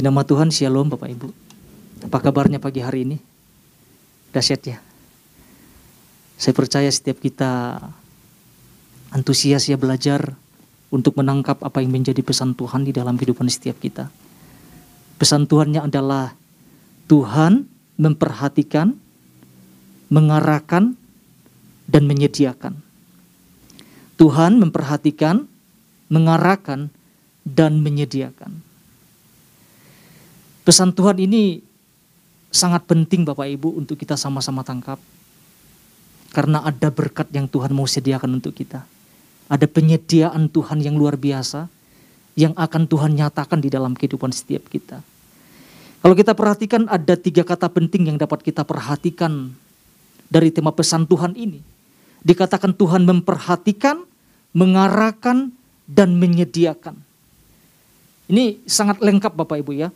Puji 0.00 0.08
nama 0.08 0.24
Tuhan, 0.24 0.48
Shalom 0.48 0.88
Bapak 0.88 1.12
Ibu. 1.12 1.28
Apa 2.08 2.24
kabarnya 2.24 2.56
pagi 2.56 2.80
hari 2.80 3.04
ini? 3.04 3.20
Dahsyat 4.32 4.62
ya. 4.64 4.80
Saya 6.40 6.56
percaya 6.56 6.88
setiap 6.88 7.20
kita 7.20 7.76
antusias 9.12 9.68
ya 9.68 9.76
belajar 9.76 10.40
untuk 10.88 11.20
menangkap 11.20 11.60
apa 11.60 11.84
yang 11.84 11.92
menjadi 11.92 12.24
pesan 12.24 12.56
Tuhan 12.56 12.88
di 12.88 12.96
dalam 12.96 13.20
kehidupan 13.20 13.44
setiap 13.52 13.76
kita. 13.76 14.08
Pesan 15.20 15.44
Tuhannya 15.44 15.84
adalah 15.84 16.32
Tuhan 17.04 17.68
memperhatikan, 18.00 18.96
mengarahkan, 20.08 20.96
dan 21.92 22.02
menyediakan. 22.08 22.80
Tuhan 24.16 24.64
memperhatikan, 24.64 25.44
mengarahkan, 26.08 26.88
dan 27.44 27.84
menyediakan. 27.84 28.69
Pesan 30.70 30.94
Tuhan 30.94 31.18
ini 31.18 31.58
sangat 32.46 32.86
penting 32.86 33.26
Bapak 33.26 33.42
Ibu 33.42 33.74
untuk 33.74 33.98
kita 33.98 34.14
sama-sama 34.14 34.62
tangkap. 34.62 35.02
Karena 36.30 36.62
ada 36.62 36.94
berkat 36.94 37.26
yang 37.34 37.50
Tuhan 37.50 37.74
mau 37.74 37.90
sediakan 37.90 38.38
untuk 38.38 38.54
kita. 38.54 38.86
Ada 39.50 39.66
penyediaan 39.66 40.46
Tuhan 40.46 40.78
yang 40.78 40.94
luar 40.94 41.18
biasa 41.18 41.66
yang 42.38 42.54
akan 42.54 42.86
Tuhan 42.86 43.18
nyatakan 43.18 43.58
di 43.58 43.66
dalam 43.66 43.98
kehidupan 43.98 44.30
setiap 44.30 44.70
kita. 44.70 45.02
Kalau 46.06 46.14
kita 46.14 46.38
perhatikan 46.38 46.86
ada 46.86 47.18
tiga 47.18 47.42
kata 47.42 47.66
penting 47.66 48.14
yang 48.14 48.14
dapat 48.14 48.38
kita 48.38 48.62
perhatikan 48.62 49.50
dari 50.30 50.54
tema 50.54 50.70
pesan 50.70 51.02
Tuhan 51.02 51.34
ini. 51.34 51.58
Dikatakan 52.22 52.78
Tuhan 52.78 53.02
memperhatikan, 53.10 54.06
mengarahkan, 54.54 55.50
dan 55.90 56.14
menyediakan. 56.14 56.94
Ini 58.30 58.62
sangat 58.70 59.02
lengkap 59.02 59.34
Bapak 59.34 59.66
Ibu 59.66 59.74
ya 59.74 59.90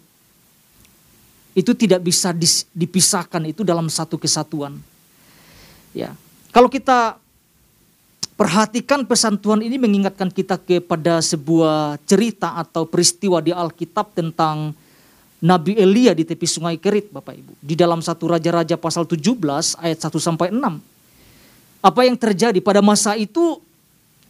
itu 1.54 1.70
tidak 1.72 2.02
bisa 2.02 2.34
dipisahkan 2.74 3.46
itu 3.46 3.62
dalam 3.62 3.86
satu 3.86 4.18
kesatuan. 4.18 4.74
Ya. 5.94 6.18
Kalau 6.50 6.66
kita 6.66 7.18
perhatikan 8.34 9.06
pesan 9.06 9.38
Tuhan 9.38 9.62
ini 9.62 9.78
mengingatkan 9.78 10.30
kita 10.30 10.58
kepada 10.58 11.22
sebuah 11.22 12.02
cerita 12.02 12.58
atau 12.58 12.82
peristiwa 12.82 13.38
di 13.38 13.54
Alkitab 13.54 14.10
tentang 14.18 14.74
Nabi 15.38 15.78
Elia 15.78 16.10
di 16.16 16.26
tepi 16.26 16.46
sungai 16.48 16.74
Kerit 16.80 17.14
Bapak 17.14 17.38
Ibu. 17.38 17.52
Di 17.62 17.78
dalam 17.78 18.02
satu 18.02 18.34
Raja-Raja 18.34 18.74
pasal 18.74 19.06
17 19.06 19.78
ayat 19.78 19.98
1 20.02 20.10
sampai 20.18 20.50
6. 20.50 20.58
Apa 21.84 22.00
yang 22.08 22.16
terjadi 22.18 22.58
pada 22.58 22.80
masa 22.82 23.14
itu 23.14 23.60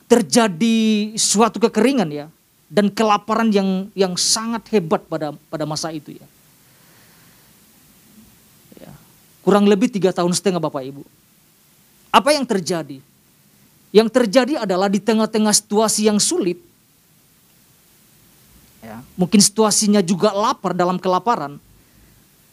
terjadi 0.05 1.15
suatu 1.17 1.57
kekeringan 1.63 2.11
ya 2.13 2.27
dan 2.69 2.91
kelaparan 2.91 3.49
yang 3.49 3.89
yang 3.95 4.19
sangat 4.19 4.67
hebat 4.75 5.07
pada 5.07 5.33
pada 5.49 5.65
masa 5.65 5.95
itu 5.95 6.19
ya. 6.19 6.27
Kurang 9.45 9.69
lebih 9.69 9.93
tiga 9.93 10.09
tahun 10.09 10.33
setengah 10.33 10.57
Bapak 10.57 10.81
Ibu. 10.89 11.05
Apa 12.09 12.33
yang 12.33 12.49
terjadi? 12.49 13.05
Yang 13.93 14.09
terjadi 14.11 14.65
adalah 14.65 14.89
di 14.89 14.99
tengah-tengah 14.99 15.53
situasi 15.53 16.09
yang 16.09 16.17
sulit. 16.17 16.57
Ya, 18.81 19.05
mungkin 19.21 19.39
situasinya 19.45 20.01
juga 20.01 20.33
lapar 20.33 20.73
dalam 20.73 20.97
kelaparan. 20.97 21.61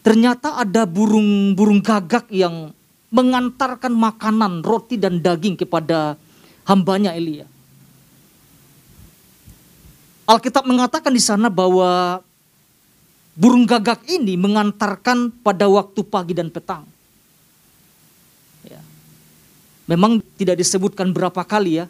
Ternyata 0.04 0.60
ada 0.60 0.84
burung-burung 0.84 1.80
gagak 1.80 2.28
yang 2.28 2.76
mengantarkan 3.12 3.92
makanan, 3.96 4.64
roti 4.64 5.00
dan 5.00 5.24
daging 5.24 5.56
kepada 5.56 6.20
hambanya 6.68 7.16
Elia. 7.16 7.48
Alkitab 10.28 10.64
mengatakan 10.64 11.12
di 11.12 11.20
sana 11.20 11.52
bahwa 11.52 12.24
burung 13.42 13.66
gagak 13.66 14.06
ini 14.06 14.38
mengantarkan 14.38 15.34
pada 15.42 15.66
waktu 15.66 16.06
pagi 16.06 16.38
dan 16.38 16.54
petang. 16.54 16.86
Ya. 18.62 18.78
Memang 19.90 20.22
tidak 20.38 20.62
disebutkan 20.62 21.10
berapa 21.10 21.42
kali 21.42 21.82
ya. 21.82 21.90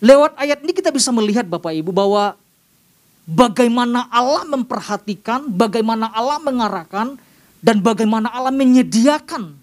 Lewat 0.00 0.32
ayat 0.40 0.64
ini 0.64 0.72
kita 0.72 0.88
bisa 0.88 1.12
melihat 1.12 1.44
Bapak 1.44 1.76
Ibu 1.76 1.92
bahwa 1.92 2.40
bagaimana 3.28 4.08
Allah 4.08 4.48
memperhatikan, 4.48 5.44
bagaimana 5.52 6.08
Allah 6.08 6.40
mengarahkan, 6.40 7.20
dan 7.60 7.76
bagaimana 7.84 8.32
Allah 8.32 8.54
menyediakan 8.54 9.58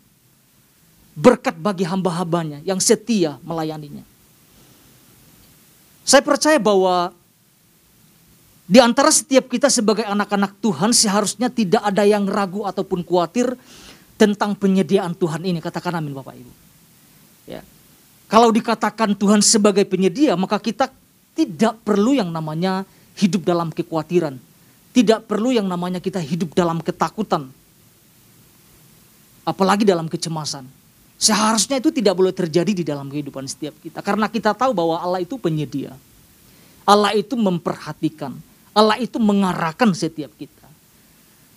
berkat 1.15 1.55
bagi 1.55 1.87
hamba-hambanya 1.87 2.61
yang 2.67 2.77
setia 2.83 3.39
melayaninya. 3.41 4.03
Saya 6.05 6.21
percaya 6.21 6.61
bahwa 6.61 7.09
di 8.69 8.77
antara 8.77 9.09
setiap 9.09 9.49
kita 9.49 9.73
sebagai 9.73 10.05
anak-anak 10.05 10.61
Tuhan 10.61 10.93
seharusnya 10.93 11.49
tidak 11.49 11.81
ada 11.81 12.05
yang 12.05 12.29
ragu 12.29 12.61
ataupun 12.61 13.01
khawatir 13.01 13.57
tentang 14.13 14.53
penyediaan 14.53 15.17
Tuhan 15.17 15.41
ini. 15.41 15.57
Katakan 15.57 15.97
amin 15.97 16.13
Bapak 16.13 16.37
Ibu. 16.37 16.53
Ya. 17.49 17.65
Kalau 18.29 18.53
dikatakan 18.53 19.17
Tuhan 19.17 19.41
sebagai 19.41 19.85
penyedia 19.89 20.37
maka 20.37 20.61
kita 20.61 20.93
tidak 21.33 21.81
perlu 21.81 22.13
yang 22.13 22.29
namanya 22.29 22.85
hidup 23.17 23.41
dalam 23.41 23.73
kekhawatiran. 23.73 24.37
Tidak 24.93 25.27
perlu 25.27 25.51
yang 25.51 25.65
namanya 25.67 25.97
kita 25.99 26.21
hidup 26.21 26.53
dalam 26.53 26.79
ketakutan. 26.85 27.49
Apalagi 29.41 29.83
dalam 29.83 30.05
kecemasan. 30.05 30.69
Seharusnya 31.15 31.79
itu 31.79 31.89
tidak 31.95 32.13
boleh 32.15 32.35
terjadi 32.35 32.71
di 32.75 32.83
dalam 32.83 33.07
kehidupan 33.07 33.47
setiap 33.47 33.73
kita. 33.79 34.03
Karena 34.03 34.27
kita 34.27 34.51
tahu 34.51 34.75
bahwa 34.75 34.99
Allah 34.99 35.23
itu 35.23 35.39
penyedia. 35.39 35.95
Allah 36.83 37.15
itu 37.15 37.33
memperhatikan. 37.39 38.35
Allah 38.75 38.99
itu 38.99 39.15
mengarahkan 39.17 39.95
setiap 39.95 40.29
kita. 40.35 40.67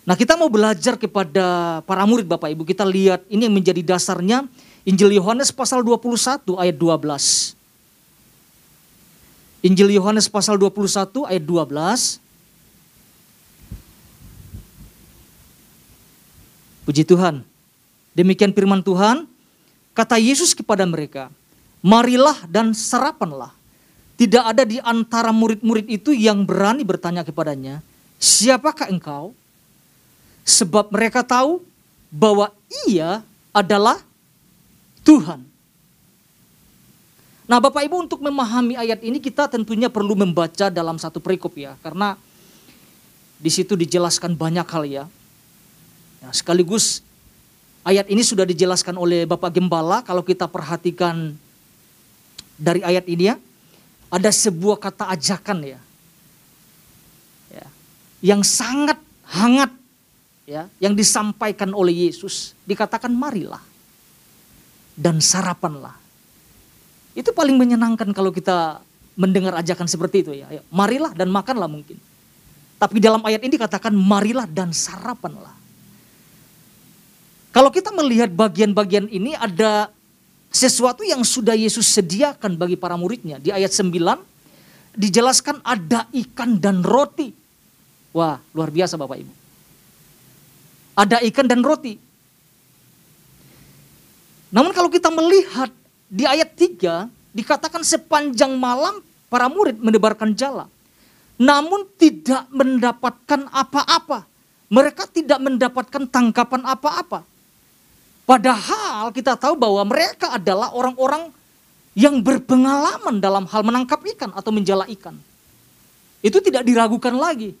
Nah 0.07 0.15
kita 0.17 0.39
mau 0.39 0.49
belajar 0.49 0.95
kepada 0.97 1.79
para 1.83 2.01
murid 2.07 2.25
Bapak 2.25 2.49
Ibu. 2.55 2.63
Kita 2.65 2.87
lihat 2.87 3.27
ini 3.29 3.45
yang 3.45 3.53
menjadi 3.53 3.83
dasarnya 3.83 4.47
Injil 4.87 5.13
Yohanes 5.13 5.53
pasal 5.53 5.85
21 5.85 6.55
ayat 6.57 6.73
12. 6.73 7.53
Injil 9.59 9.91
Yohanes 9.91 10.31
pasal 10.31 10.55
21 10.55 11.27
ayat 11.29 11.43
12. 11.43 12.17
Puji 16.89 17.03
Tuhan. 17.05 17.43
Demikian 18.17 18.55
firman 18.55 18.81
Tuhan. 18.81 19.29
Kata 19.99 20.15
Yesus 20.15 20.55
kepada 20.55 20.87
mereka, 20.87 21.27
marilah 21.83 22.47
dan 22.47 22.71
sarapanlah. 22.71 23.51
Tidak 24.15 24.39
ada 24.39 24.63
di 24.63 24.79
antara 24.79 25.35
murid-murid 25.35 25.91
itu 25.91 26.15
yang 26.15 26.47
berani 26.47 26.87
bertanya 26.87 27.27
kepadanya, 27.27 27.83
siapakah 28.15 28.87
engkau? 28.87 29.35
Sebab 30.47 30.95
mereka 30.95 31.19
tahu 31.19 31.59
bahwa 32.07 32.47
ia 32.87 33.19
adalah 33.51 33.99
Tuhan. 35.03 35.43
Nah 37.43 37.59
Bapak 37.59 37.83
Ibu 37.83 38.07
untuk 38.07 38.23
memahami 38.23 38.79
ayat 38.79 39.03
ini 39.03 39.19
kita 39.19 39.51
tentunya 39.51 39.91
perlu 39.91 40.15
membaca 40.15 40.71
dalam 40.71 40.95
satu 40.95 41.19
perikop 41.19 41.59
ya. 41.59 41.75
Karena 41.83 42.15
di 43.35 43.51
situ 43.51 43.75
dijelaskan 43.75 44.31
banyak 44.31 44.63
hal 44.63 44.83
ya. 44.87 45.03
ya 46.23 46.29
sekaligus 46.31 47.03
Ayat 47.83 48.11
ini 48.11 48.21
sudah 48.21 48.43
dijelaskan 48.43 48.99
oleh 48.99 49.23
Bapak 49.23 49.55
Gembala 49.55 50.03
kalau 50.03 50.21
kita 50.21 50.45
perhatikan 50.51 51.33
dari 52.59 52.83
ayat 52.83 53.07
ini 53.07 53.31
ya. 53.31 53.35
Ada 54.09 54.33
sebuah 54.33 54.81
kata 54.81 55.13
ajakan 55.13 55.77
ya. 55.77 55.79
ya 57.53 57.65
yang 58.25 58.41
sangat 58.41 58.97
hangat 59.29 59.69
ya 60.49 60.65
yang 60.81 60.97
disampaikan 60.97 61.69
oleh 61.77 62.09
Yesus 62.09 62.57
dikatakan 62.65 63.13
marilah 63.13 63.61
dan 64.97 65.21
sarapanlah. 65.21 65.93
Itu 67.13 67.31
paling 67.31 67.55
menyenangkan 67.55 68.09
kalau 68.11 68.33
kita 68.33 68.81
mendengar 69.19 69.55
ajakan 69.59 69.87
seperti 69.87 70.23
itu 70.23 70.31
ya. 70.35 70.47
Marilah 70.73 71.11
dan 71.15 71.31
makanlah 71.31 71.67
mungkin. 71.67 71.99
Tapi 72.79 73.03
dalam 73.03 73.19
ayat 73.27 73.43
ini 73.43 73.59
dikatakan 73.59 73.91
marilah 73.91 74.47
dan 74.47 74.71
sarapanlah. 74.71 75.58
Kalau 77.49 77.73
kita 77.73 77.89
melihat 77.89 78.29
bagian-bagian 78.29 79.09
ini 79.09 79.33
ada 79.33 79.89
sesuatu 80.53 81.01
yang 81.05 81.25
sudah 81.25 81.57
Yesus 81.57 81.89
sediakan 81.89 82.57
bagi 82.57 82.77
para 82.77 82.93
muridnya. 82.93 83.41
Di 83.41 83.49
ayat 83.49 83.73
9 83.73 83.93
dijelaskan 84.93 85.61
ada 85.65 86.05
ikan 86.13 86.61
dan 86.61 86.85
roti. 86.85 87.33
Wah 88.13 88.41
luar 88.53 88.69
biasa 88.69 88.97
Bapak 88.97 89.17
Ibu. 89.21 89.33
Ada 90.97 91.25
ikan 91.25 91.45
dan 91.49 91.65
roti. 91.65 91.97
Namun 94.49 94.73
kalau 94.73 94.89
kita 94.89 95.13
melihat 95.13 95.69
di 96.09 96.25
ayat 96.25 96.53
3 96.53 97.09
dikatakan 97.33 97.85
sepanjang 97.85 98.57
malam 98.57 99.01
para 99.29 99.45
murid 99.49 99.77
mendebarkan 99.77 100.33
jala. 100.33 100.65
Namun 101.39 101.87
tidak 101.95 102.49
mendapatkan 102.51 103.47
apa-apa. 103.53 104.27
Mereka 104.69 105.07
tidak 105.09 105.39
mendapatkan 105.39 106.03
tangkapan 106.09 106.61
apa-apa. 106.67 107.23
Padahal 108.29 109.09
kita 109.09 109.33
tahu 109.33 109.57
bahwa 109.57 109.81
mereka 109.89 110.37
adalah 110.37 110.69
orang-orang 110.77 111.33
yang 111.97 112.21
berpengalaman 112.21 113.17
dalam 113.17 113.49
hal 113.49 113.65
menangkap 113.65 113.97
ikan 114.05 114.29
atau 114.37 114.53
menjala 114.53 114.85
ikan. 114.93 115.17
Itu 116.21 116.37
tidak 116.37 116.61
diragukan 116.61 117.17
lagi. 117.17 117.57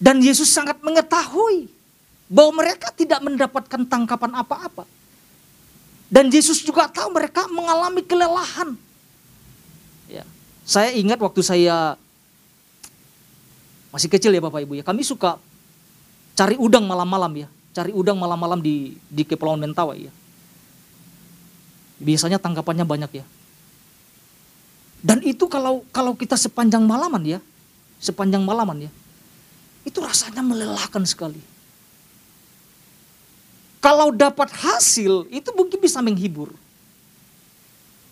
Dan 0.00 0.24
Yesus 0.24 0.48
sangat 0.48 0.80
mengetahui 0.80 1.68
bahwa 2.24 2.64
mereka 2.64 2.88
tidak 2.88 3.20
mendapatkan 3.20 3.84
tangkapan 3.84 4.40
apa-apa. 4.40 4.88
Dan 6.08 6.32
Yesus 6.32 6.64
juga 6.64 6.88
tahu 6.88 7.12
mereka 7.12 7.44
mengalami 7.52 8.00
kelelahan. 8.00 8.80
Ya. 10.08 10.24
Saya 10.64 10.96
ingat 10.96 11.20
waktu 11.20 11.44
saya 11.44 12.00
masih 13.92 14.08
kecil 14.08 14.32
ya 14.32 14.40
Bapak 14.40 14.64
Ibu 14.64 14.80
ya, 14.80 14.84
kami 14.88 15.04
suka 15.04 15.36
cari 16.34 16.56
udang 16.58 16.86
malam-malam 16.86 17.46
ya, 17.46 17.48
cari 17.74 17.94
udang 17.94 18.18
malam-malam 18.18 18.60
di 18.60 18.96
di 19.06 19.22
Kepulauan 19.22 19.60
Mentawai 19.60 20.08
ya. 20.08 20.12
Biasanya 22.00 22.40
tangkapannya 22.40 22.84
banyak 22.88 23.10
ya. 23.20 23.24
Dan 25.00 25.24
itu 25.24 25.48
kalau 25.48 25.84
kalau 25.92 26.12
kita 26.12 26.36
sepanjang 26.36 26.84
malaman 26.84 27.24
ya, 27.24 27.38
sepanjang 28.00 28.44
malaman 28.44 28.88
ya, 28.88 28.90
itu 29.84 29.98
rasanya 30.00 30.44
melelahkan 30.44 31.04
sekali. 31.08 31.40
Kalau 33.80 34.12
dapat 34.12 34.52
hasil, 34.52 35.24
itu 35.32 35.48
mungkin 35.56 35.80
bisa 35.80 36.04
menghibur. 36.04 36.52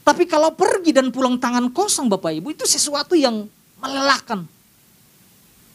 Tapi 0.00 0.24
kalau 0.24 0.48
pergi 0.56 0.96
dan 0.96 1.12
pulang 1.12 1.36
tangan 1.36 1.68
kosong 1.68 2.08
Bapak 2.08 2.32
Ibu, 2.40 2.56
itu 2.56 2.64
sesuatu 2.64 3.12
yang 3.12 3.44
melelahkan. 3.76 4.48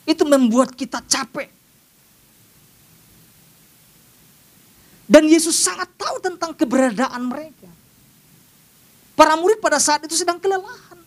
Itu 0.10 0.26
membuat 0.26 0.74
kita 0.74 1.06
capek. 1.06 1.54
Dan 5.14 5.30
Yesus 5.30 5.54
sangat 5.54 5.94
tahu 5.94 6.18
tentang 6.18 6.58
keberadaan 6.58 7.22
mereka. 7.30 7.70
Para 9.14 9.38
murid 9.38 9.62
pada 9.62 9.78
saat 9.78 10.02
itu 10.02 10.18
sedang 10.18 10.42
kelelahan. 10.42 10.98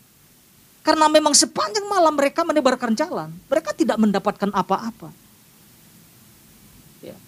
Karena 0.86 1.10
memang 1.10 1.34
sepanjang 1.34 1.82
malam 1.90 2.14
mereka 2.14 2.46
menebarkan 2.46 2.94
jalan, 2.94 3.34
mereka 3.50 3.74
tidak 3.74 3.98
mendapatkan 3.98 4.46
apa-apa. 4.54 5.10
Ya. 7.02 7.18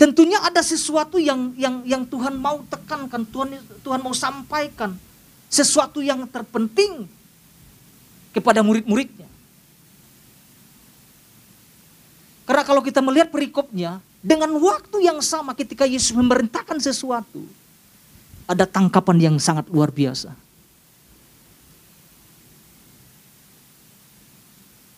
Tentunya 0.00 0.40
ada 0.40 0.64
sesuatu 0.64 1.20
yang 1.20 1.52
yang 1.60 1.84
yang 1.84 2.02
Tuhan 2.08 2.40
mau 2.40 2.64
tekankan, 2.64 3.28
Tuhan 3.28 3.60
Tuhan 3.84 4.00
mau 4.00 4.16
sampaikan 4.16 4.96
sesuatu 5.52 6.00
yang 6.00 6.24
terpenting 6.24 7.04
kepada 8.32 8.64
murid-muridnya. 8.64 9.28
Karena 12.48 12.64
kalau 12.64 12.80
kita 12.80 13.04
melihat 13.04 13.28
perikopnya, 13.28 14.00
dengan 14.26 14.50
waktu 14.58 15.06
yang 15.06 15.22
sama 15.22 15.54
ketika 15.54 15.86
Yesus 15.86 16.10
memerintahkan 16.10 16.82
sesuatu, 16.82 17.46
ada 18.50 18.66
tangkapan 18.66 19.30
yang 19.30 19.36
sangat 19.38 19.70
luar 19.70 19.94
biasa. 19.94 20.34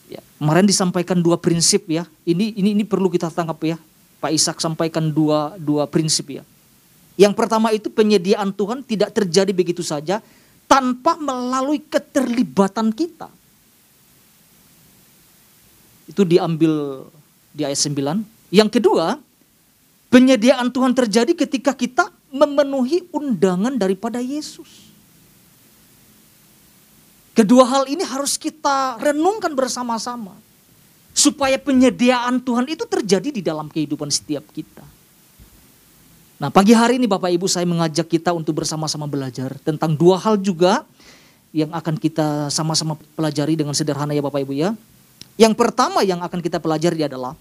Ya, 0.09 0.25
kemarin 0.41 0.65
disampaikan 0.65 1.21
dua 1.21 1.37
prinsip 1.37 1.85
ya. 1.93 2.09
Ini 2.25 2.57
ini 2.57 2.73
ini 2.73 2.85
perlu 2.89 3.13
kita 3.13 3.29
tangkap 3.29 3.61
ya. 3.69 3.77
Pak 4.17 4.33
Ishak 4.33 4.65
sampaikan 4.65 5.13
dua 5.13 5.61
dua 5.61 5.85
prinsip 5.85 6.33
ya. 6.33 6.41
Yang 7.21 7.37
pertama 7.37 7.69
itu 7.77 7.93
penyediaan 7.93 8.49
Tuhan 8.57 8.81
tidak 8.81 9.13
terjadi 9.13 9.53
begitu 9.53 9.85
saja 9.85 10.25
tanpa 10.65 11.21
melalui 11.21 11.85
keterlibatan 11.85 12.97
kita. 12.97 13.29
Itu 16.09 16.25
diambil 16.25 17.05
di 17.53 17.69
ayat 17.69 17.77
9. 17.77 18.38
Yang 18.49 18.81
kedua, 18.81 19.21
penyediaan 20.09 20.73
Tuhan 20.73 20.97
terjadi 20.97 21.33
ketika 21.37 21.77
kita 21.77 22.09
memenuhi 22.33 23.09
undangan 23.13 23.77
daripada 23.77 24.21
Yesus. 24.21 24.89
Kedua 27.37 27.63
hal 27.63 27.87
ini 27.87 28.03
harus 28.03 28.35
kita 28.35 28.99
renungkan 28.99 29.55
bersama-sama. 29.55 30.35
Supaya 31.15 31.59
penyediaan 31.59 32.39
Tuhan 32.39 32.67
itu 32.71 32.87
terjadi 32.87 33.31
di 33.35 33.43
dalam 33.43 33.67
kehidupan 33.67 34.07
setiap 34.07 34.47
kita. 34.55 34.87
Nah 36.39 36.47
pagi 36.55 36.71
hari 36.71 37.03
ini 37.03 37.11
Bapak 37.11 37.35
Ibu 37.35 37.51
saya 37.51 37.67
mengajak 37.67 38.07
kita 38.07 38.31
untuk 38.31 38.63
bersama-sama 38.63 39.11
belajar 39.11 39.59
tentang 39.67 39.99
dua 39.99 40.15
hal 40.23 40.39
juga 40.39 40.87
yang 41.51 41.75
akan 41.75 41.99
kita 41.99 42.47
sama-sama 42.55 42.95
pelajari 43.19 43.59
dengan 43.59 43.75
sederhana 43.75 44.15
ya 44.15 44.23
Bapak 44.23 44.47
Ibu 44.47 44.55
ya. 44.55 44.79
Yang 45.35 45.55
pertama 45.59 46.07
yang 46.07 46.23
akan 46.23 46.39
kita 46.39 46.63
pelajari 46.63 47.03
adalah 47.11 47.35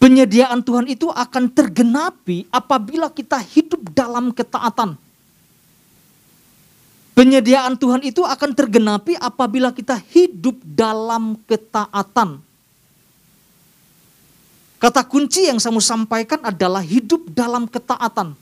penyediaan 0.00 0.64
Tuhan 0.64 0.88
itu 0.88 1.12
akan 1.12 1.52
tergenapi 1.52 2.48
apabila 2.48 3.12
kita 3.12 3.36
hidup 3.36 3.92
dalam 3.92 4.32
ketaatan. 4.32 4.96
Penyediaan 7.12 7.76
Tuhan 7.76 8.00
itu 8.00 8.24
akan 8.24 8.50
tergenapi 8.56 9.20
apabila 9.20 9.68
kita 9.76 10.00
hidup 10.00 10.56
dalam 10.64 11.36
ketaatan. 11.44 12.40
Kata 14.80 15.04
kunci 15.04 15.44
yang 15.44 15.60
saya 15.60 15.76
mau 15.76 15.84
sampaikan 15.84 16.40
adalah 16.40 16.80
hidup 16.80 17.28
dalam 17.28 17.68
ketaatan. 17.68 18.32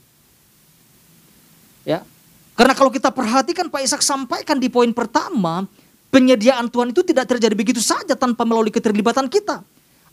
Ya. 1.83 2.07
Karena 2.55 2.71
kalau 2.71 2.87
kita 2.87 3.11
perhatikan 3.11 3.67
Pak 3.67 3.83
Ishak 3.83 3.99
sampaikan 3.99 4.55
di 4.55 4.71
poin 4.71 4.95
pertama, 4.95 5.67
penyediaan 6.07 6.71
Tuhan 6.71 6.95
itu 6.95 7.03
tidak 7.03 7.27
terjadi 7.35 7.51
begitu 7.51 7.83
saja 7.83 8.15
tanpa 8.15 8.47
melalui 8.47 8.71
keterlibatan 8.71 9.27
kita. 9.27 9.59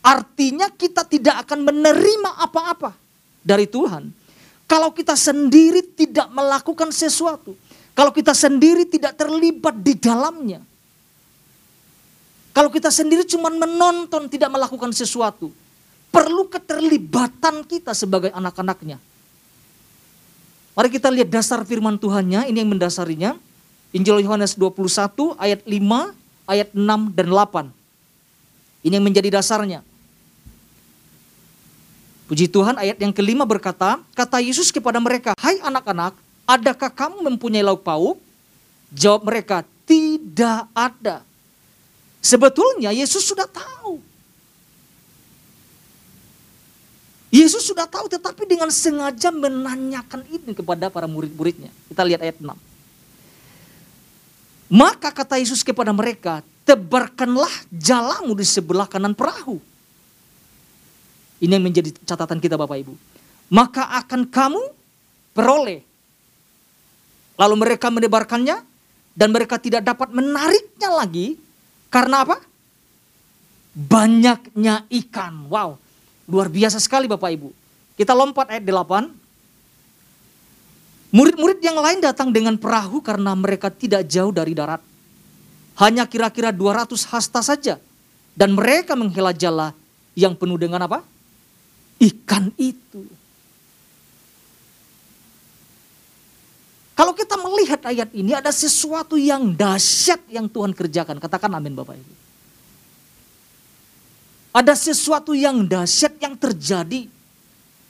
Artinya 0.07 0.71
kita 0.71 1.03
tidak 1.03 1.43
akan 1.43 1.67
menerima 1.67 2.39
apa-apa 2.39 2.95
dari 3.43 3.67
Tuhan. 3.67 4.07
Kalau 4.63 4.95
kita 4.95 5.19
sendiri 5.19 5.83
tidak 5.83 6.31
melakukan 6.31 6.95
sesuatu. 6.95 7.59
Kalau 7.91 8.15
kita 8.15 8.31
sendiri 8.31 8.87
tidak 8.87 9.19
terlibat 9.19 9.75
di 9.83 9.99
dalamnya. 9.99 10.63
Kalau 12.55 12.71
kita 12.71 12.87
sendiri 12.87 13.27
cuma 13.27 13.51
menonton 13.51 14.31
tidak 14.31 14.47
melakukan 14.47 14.95
sesuatu. 14.95 15.51
Perlu 16.07 16.47
keterlibatan 16.47 17.67
kita 17.67 17.91
sebagai 17.91 18.31
anak-anaknya. 18.31 19.03
Mari 20.77 20.89
kita 20.93 21.09
lihat 21.09 21.33
dasar 21.33 21.65
firman 21.67 21.97
Tuhannya, 21.99 22.47
ini 22.47 22.63
yang 22.63 22.69
mendasarinya. 22.69 23.35
Injil 23.91 24.23
Yohanes 24.23 24.55
21 24.55 25.35
ayat 25.35 25.65
5, 25.65 26.47
ayat 26.47 26.69
6 26.71 27.17
dan 27.17 27.27
8. 27.27 28.85
Ini 28.87 28.93
yang 29.01 29.05
menjadi 29.07 29.41
dasarnya. 29.41 29.86
Puji 32.27 32.51
Tuhan 32.51 32.75
ayat 32.75 32.99
yang 32.99 33.15
kelima 33.15 33.47
berkata, 33.47 34.03
kata 34.11 34.43
Yesus 34.43 34.67
kepada 34.67 34.99
mereka, 34.99 35.31
Hai 35.39 35.63
anak-anak, 35.63 36.11
adakah 36.43 36.91
kamu 36.91 37.23
mempunyai 37.23 37.63
lauk 37.63 37.87
pauk? 37.87 38.19
Jawab 38.91 39.23
mereka, 39.31 39.63
tidak 39.87 40.67
ada. 40.75 41.23
Sebetulnya 42.19 42.91
Yesus 42.91 43.23
sudah 43.23 43.47
tahu. 43.47 44.03
Yesus 47.31 47.63
sudah 47.63 47.87
tahu 47.87 48.11
tetapi 48.11 48.43
dengan 48.43 48.71
sengaja 48.71 49.31
menanyakan 49.31 50.27
ini 50.27 50.51
kepada 50.51 50.91
para 50.91 51.07
murid-muridnya. 51.07 51.71
Kita 51.87 52.03
lihat 52.03 52.23
ayat 52.23 52.39
6. 52.39 52.51
Maka 54.67 55.15
kata 55.15 55.39
Yesus 55.39 55.63
kepada 55.63 55.95
mereka, 55.95 56.43
tebarkanlah 56.67 57.51
jalamu 57.71 58.35
di 58.35 58.43
sebelah 58.43 58.87
kanan 58.87 59.15
perahu. 59.15 59.63
Ini 61.37 61.57
yang 61.57 61.65
menjadi 61.65 61.93
catatan 62.05 62.41
kita 62.41 62.57
Bapak 62.57 62.77
Ibu. 62.81 62.93
Maka 63.53 63.87
akan 64.03 64.27
kamu 64.27 64.61
peroleh 65.31 65.87
Lalu 67.37 67.55
mereka 67.55 67.93
menebarkannya 67.93 68.57
dan 69.13 69.29
mereka 69.29 69.61
tidak 69.61 69.85
dapat 69.85 70.09
menariknya 70.09 70.89
lagi 70.89 71.37
karena 71.93 72.25
apa? 72.25 72.41
Banyaknya 73.77 74.89
ikan. 74.89 75.45
Wow, 75.45 75.77
luar 76.25 76.49
biasa 76.49 76.81
sekali 76.81 77.05
Bapak 77.05 77.29
Ibu. 77.29 77.53
Kita 77.93 78.17
lompat 78.17 78.49
ayat 78.49 78.65
8. 78.65 81.13
Murid-murid 81.13 81.61
yang 81.61 81.77
lain 81.77 82.01
datang 82.01 82.33
dengan 82.33 82.57
perahu 82.57 83.05
karena 83.05 83.37
mereka 83.37 83.69
tidak 83.69 84.09
jauh 84.09 84.33
dari 84.33 84.57
darat. 84.57 84.81
Hanya 85.77 86.09
kira-kira 86.09 86.49
200 86.49 87.05
hasta 87.13 87.45
saja. 87.45 87.77
Dan 88.37 88.53
mereka 88.53 88.93
menghela 88.93 89.33
jala 89.33 89.73
yang 90.13 90.37
penuh 90.37 90.61
dengan 90.61 90.85
apa? 90.85 91.01
Ikan 91.97 92.53
itu. 92.57 93.01
Kalau 96.97 97.13
kita 97.13 97.37
melihat 97.37 97.81
ayat 97.85 98.09
ini 98.13 98.33
ada 98.33 98.49
sesuatu 98.49 99.21
yang 99.21 99.53
dahsyat 99.53 100.17
yang 100.33 100.49
Tuhan 100.49 100.73
kerjakan. 100.73 101.21
Katakan 101.21 101.53
amin 101.53 101.77
Bapak 101.77 101.93
Ibu. 101.93 102.13
Ada 104.57 104.73
sesuatu 104.73 105.37
yang 105.37 105.61
dahsyat 105.61 106.17
yang 106.17 106.33
terjadi. 106.33 107.05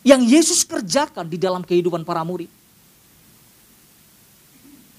Yang 0.04 0.22
Yesus 0.28 0.60
kerjakan 0.68 1.28
di 1.28 1.40
dalam 1.40 1.64
kehidupan 1.64 2.04
para 2.04 2.24
murid. 2.24 2.52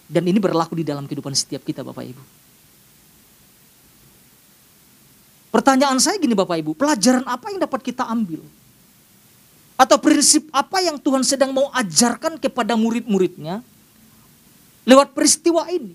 Dan 0.09 0.25
ini 0.25 0.41
berlaku 0.41 0.81
di 0.81 0.85
dalam 0.89 1.05
kehidupan 1.05 1.37
setiap 1.37 1.61
kita 1.65 1.85
Bapak 1.85 2.05
Ibu. 2.09 2.23
Pertanyaan 5.53 6.01
saya 6.01 6.17
gini 6.17 6.33
Bapak 6.33 6.61
Ibu, 6.61 6.73
pelajaran 6.73 7.29
apa 7.29 7.53
yang 7.53 7.61
dapat 7.61 7.81
kita 7.85 8.09
ambil? 8.09 8.41
Atau 9.79 10.03
prinsip 10.03 10.51
apa 10.51 10.83
yang 10.83 10.99
Tuhan 10.99 11.23
sedang 11.23 11.55
mau 11.55 11.71
ajarkan 11.71 12.35
kepada 12.43 12.75
murid-muridnya 12.75 13.63
lewat 14.83 15.15
peristiwa 15.15 15.71
ini. 15.71 15.95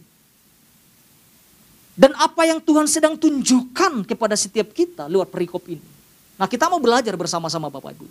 Dan 1.94 2.16
apa 2.18 2.48
yang 2.48 2.58
Tuhan 2.64 2.90
sedang 2.90 3.20
tunjukkan 3.20 4.08
kepada 4.08 4.34
setiap 4.34 4.74
kita 4.74 5.06
lewat 5.12 5.30
perikop 5.30 5.62
ini. 5.70 5.84
Nah 6.40 6.50
kita 6.50 6.66
mau 6.72 6.82
belajar 6.82 7.14
bersama-sama 7.14 7.70
Bapak 7.70 7.94
Ibu. 7.94 8.08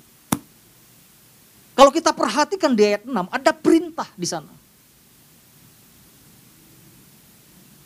Kalau 1.72 1.90
kita 1.90 2.12
perhatikan 2.12 2.76
di 2.76 2.84
ayat 2.84 3.02
6, 3.08 3.10
ada 3.10 3.50
perintah 3.56 4.06
di 4.14 4.28
sana. 4.28 4.52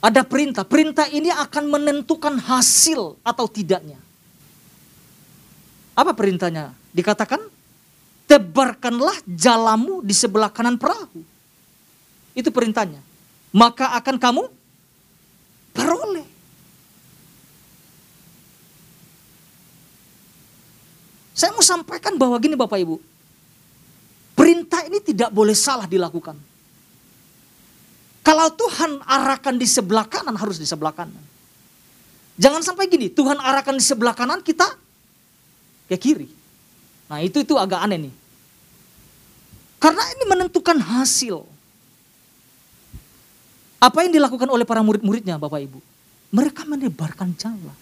Ada 0.03 0.27
perintah. 0.27 0.67
Perintah 0.67 1.07
ini 1.09 1.33
akan 1.33 1.65
menentukan 1.71 2.37
hasil 2.37 3.17
atau 3.25 3.47
tidaknya. 3.49 3.97
Apa 5.97 6.13
perintahnya? 6.13 6.77
Dikatakan, 6.93 7.41
tebarkanlah 8.27 9.23
jalamu 9.25 10.03
di 10.03 10.13
sebelah 10.13 10.51
kanan 10.51 10.77
perahu. 10.77 11.23
Itu 12.37 12.53
perintahnya. 12.53 13.01
Maka 13.55 13.97
akan 13.97 14.17
kamu 14.21 14.43
peroleh. 15.73 16.27
Saya 21.33 21.53
mau 21.55 21.65
sampaikan 21.65 22.19
bahwa 22.21 22.37
gini 22.37 22.59
Bapak 22.59 22.77
Ibu. 22.83 22.97
Perintah 24.37 24.85
ini 24.85 25.01
tidak 25.01 25.33
boleh 25.33 25.57
salah 25.57 25.89
dilakukan. 25.89 26.37
Kalau 28.21 28.49
Tuhan 28.53 29.01
arahkan 29.07 29.55
di 29.57 29.65
sebelah 29.65 30.05
kanan 30.05 30.37
harus 30.37 30.61
di 30.61 30.67
sebelah 30.69 30.93
kanan. 30.93 31.25
Jangan 32.37 32.61
sampai 32.61 32.85
gini, 32.91 33.09
Tuhan 33.09 33.41
arahkan 33.41 33.73
di 33.73 33.85
sebelah 33.85 34.13
kanan 34.13 34.45
kita 34.45 34.69
ke 35.89 35.97
kiri. 35.97 36.29
Nah 37.07 37.19
itu 37.23 37.43
itu 37.43 37.55
agak 37.55 37.83
aneh 37.87 38.11
nih. 38.11 38.15
Karena 39.79 40.03
ini 40.17 40.25
menentukan 40.27 40.79
hasil. 40.81 41.47
Apa 43.77 44.03
yang 44.09 44.13
dilakukan 44.17 44.49
oleh 44.51 44.65
para 44.67 44.81
murid-muridnya 44.83 45.39
Bapak 45.39 45.63
Ibu? 45.63 45.79
Mereka 46.35 46.67
menebarkan 46.67 47.37
jala. 47.39 47.75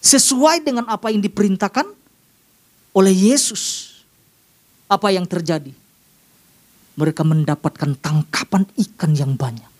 Sesuai 0.00 0.64
dengan 0.64 0.88
apa 0.88 1.12
yang 1.12 1.20
diperintahkan 1.20 1.84
oleh 2.96 3.12
Yesus. 3.12 3.92
Apa 4.88 5.12
yang 5.12 5.28
terjadi? 5.28 5.76
mereka 7.00 7.24
mendapatkan 7.24 7.96
tangkapan 7.96 8.68
ikan 8.76 9.16
yang 9.16 9.32
banyak. 9.32 9.72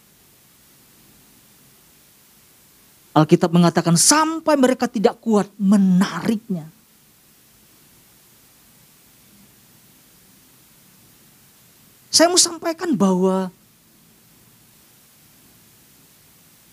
Alkitab 3.13 3.53
mengatakan 3.53 4.01
sampai 4.01 4.57
mereka 4.57 4.89
tidak 4.89 5.21
kuat 5.21 5.53
menariknya. 5.61 6.65
Saya 12.21 12.29
mau 12.29 12.37
sampaikan 12.37 12.93
bahwa 12.93 13.49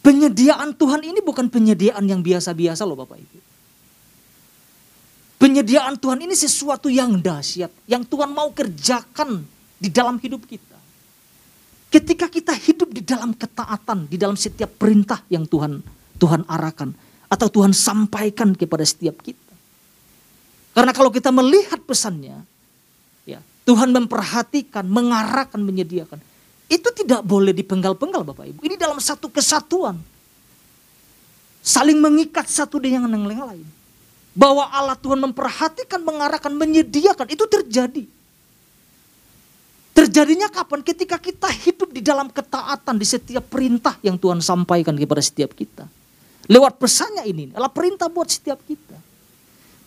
penyediaan 0.04 0.76
Tuhan 0.76 1.08
ini 1.08 1.24
bukan 1.24 1.48
penyediaan 1.48 2.04
yang 2.04 2.20
biasa-biasa 2.20 2.84
loh 2.84 3.00
Bapak 3.00 3.16
Ibu. 3.16 3.40
Penyediaan 5.40 5.96
Tuhan 6.04 6.20
ini 6.20 6.36
sesuatu 6.36 6.92
yang 6.92 7.24
dahsyat, 7.24 7.72
yang 7.88 8.04
Tuhan 8.04 8.28
mau 8.36 8.52
kerjakan 8.52 9.48
di 9.80 9.88
dalam 9.88 10.20
hidup 10.20 10.44
kita. 10.44 10.76
Ketika 11.96 12.28
kita 12.28 12.52
hidup 12.52 12.92
di 12.92 13.00
dalam 13.08 13.32
ketaatan, 13.32 14.12
di 14.12 14.20
dalam 14.20 14.36
setiap 14.36 14.76
perintah 14.76 15.24
yang 15.32 15.48
Tuhan 15.48 15.80
Tuhan 16.20 16.44
arahkan 16.44 16.92
atau 17.32 17.48
Tuhan 17.48 17.72
sampaikan 17.72 18.52
kepada 18.52 18.84
setiap 18.84 19.24
kita. 19.24 19.56
Karena 20.76 20.92
kalau 20.92 21.08
kita 21.08 21.32
melihat 21.32 21.80
pesannya, 21.88 22.36
ya, 22.36 22.57
Tuhan 23.68 23.92
memperhatikan, 23.92 24.88
mengarahkan, 24.88 25.60
menyediakan. 25.60 26.24
Itu 26.72 26.88
tidak 26.96 27.20
boleh 27.28 27.52
dipenggal-penggal 27.52 28.24
Bapak 28.24 28.48
Ibu. 28.48 28.60
Ini 28.64 28.80
dalam 28.80 28.96
satu 29.04 29.28
kesatuan. 29.28 30.00
Saling 31.60 32.00
mengikat 32.00 32.48
satu 32.48 32.80
dengan 32.80 33.12
yang 33.12 33.28
lain. 33.28 33.68
Bahwa 34.32 34.72
Allah 34.72 34.96
Tuhan 34.96 35.20
memperhatikan, 35.20 36.00
mengarahkan, 36.00 36.56
menyediakan. 36.56 37.28
Itu 37.28 37.44
terjadi. 37.52 38.08
Terjadinya 39.92 40.48
kapan? 40.48 40.80
Ketika 40.80 41.20
kita 41.20 41.52
hidup 41.52 41.92
di 41.92 42.00
dalam 42.00 42.32
ketaatan 42.32 42.96
di 42.96 43.04
setiap 43.04 43.52
perintah 43.52 44.00
yang 44.00 44.16
Tuhan 44.16 44.40
sampaikan 44.40 44.96
kepada 44.96 45.20
setiap 45.20 45.52
kita. 45.52 45.84
Lewat 46.48 46.80
pesannya 46.80 47.28
ini 47.28 47.52
adalah 47.52 47.68
perintah 47.68 48.08
buat 48.08 48.32
setiap 48.32 48.64
kita. 48.64 48.87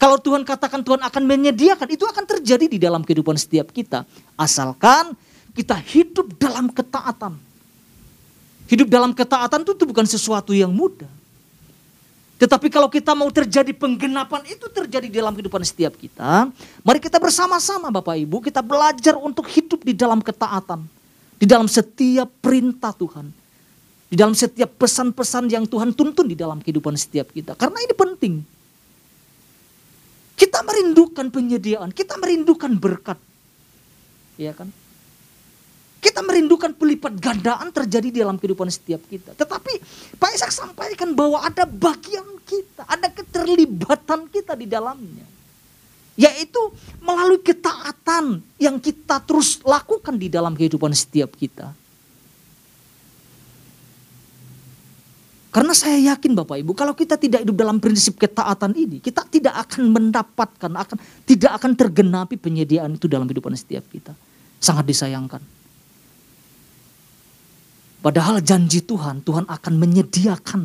Kalau 0.01 0.17
Tuhan 0.17 0.49
katakan 0.49 0.81
Tuhan 0.81 1.05
akan 1.05 1.23
menyediakan, 1.29 1.85
itu 1.93 2.09
akan 2.09 2.25
terjadi 2.25 2.65
di 2.65 2.81
dalam 2.81 3.05
kehidupan 3.05 3.37
setiap 3.37 3.69
kita. 3.69 4.09
Asalkan 4.33 5.13
kita 5.53 5.77
hidup 5.77 6.41
dalam 6.41 6.73
ketaatan. 6.73 7.37
Hidup 8.65 8.89
dalam 8.89 9.13
ketaatan 9.13 9.61
itu, 9.61 9.85
bukan 9.85 10.09
sesuatu 10.09 10.57
yang 10.57 10.73
mudah. 10.73 11.21
Tetapi 12.41 12.73
kalau 12.73 12.89
kita 12.89 13.13
mau 13.13 13.29
terjadi 13.29 13.77
penggenapan 13.77 14.41
itu 14.49 14.65
terjadi 14.73 15.05
dalam 15.13 15.37
kehidupan 15.37 15.61
setiap 15.61 15.93
kita. 16.01 16.49
Mari 16.81 16.97
kita 16.97 17.21
bersama-sama 17.21 17.93
Bapak 17.93 18.17
Ibu 18.17 18.41
kita 18.41 18.65
belajar 18.65 19.21
untuk 19.21 19.45
hidup 19.53 19.85
di 19.85 19.93
dalam 19.93 20.25
ketaatan. 20.25 20.81
Di 21.37 21.45
dalam 21.45 21.69
setiap 21.69 22.33
perintah 22.41 22.97
Tuhan. 22.97 23.29
Di 24.09 24.17
dalam 24.17 24.33
setiap 24.33 24.73
pesan-pesan 24.81 25.53
yang 25.53 25.69
Tuhan 25.69 25.93
tuntun 25.93 26.25
di 26.25 26.33
dalam 26.33 26.65
kehidupan 26.65 26.97
setiap 26.97 27.29
kita. 27.29 27.53
Karena 27.53 27.77
ini 27.85 27.93
penting. 27.93 28.60
Kita 30.41 30.65
merindukan 30.65 31.29
penyediaan, 31.29 31.93
kita 31.93 32.17
merindukan 32.17 32.73
berkat. 32.81 33.21
Iya 34.41 34.57
kan? 34.57 34.73
Kita 36.01 36.25
merindukan 36.25 36.73
pelipat 36.73 37.13
gandaan 37.21 37.69
terjadi 37.69 38.09
di 38.09 38.19
dalam 38.25 38.41
kehidupan 38.41 38.73
setiap 38.73 39.05
kita. 39.05 39.37
Tetapi 39.37 39.73
Pak 40.17 40.31
Ishak 40.33 40.49
sampaikan 40.49 41.13
bahwa 41.13 41.45
ada 41.45 41.69
bagian 41.69 42.25
kita, 42.49 42.89
ada 42.89 43.13
keterlibatan 43.13 44.33
kita 44.33 44.57
di 44.57 44.65
dalamnya. 44.65 45.29
Yaitu 46.17 46.73
melalui 47.05 47.45
ketaatan 47.45 48.41
yang 48.57 48.81
kita 48.81 49.21
terus 49.21 49.61
lakukan 49.61 50.17
di 50.17 50.33
dalam 50.33 50.57
kehidupan 50.57 50.97
setiap 50.97 51.37
kita. 51.37 51.77
Karena 55.51 55.75
saya 55.75 55.99
yakin 56.15 56.39
Bapak 56.39 56.63
Ibu, 56.63 56.79
kalau 56.79 56.95
kita 56.95 57.19
tidak 57.19 57.43
hidup 57.43 57.59
dalam 57.59 57.83
prinsip 57.83 58.15
ketaatan 58.23 58.71
ini, 58.79 59.03
kita 59.03 59.27
tidak 59.27 59.67
akan 59.67 59.91
mendapatkan, 59.91 60.71
akan 60.71 60.97
tidak 61.27 61.59
akan 61.59 61.75
tergenapi 61.75 62.39
penyediaan 62.39 62.95
itu 62.95 63.11
dalam 63.11 63.27
kehidupan 63.27 63.59
setiap 63.59 63.83
kita. 63.91 64.15
Sangat 64.63 64.87
disayangkan. 64.87 65.43
Padahal 68.01 68.39
janji 68.41 68.79
Tuhan, 68.79 69.27
Tuhan 69.27 69.51
akan 69.51 69.75
menyediakan. 69.75 70.63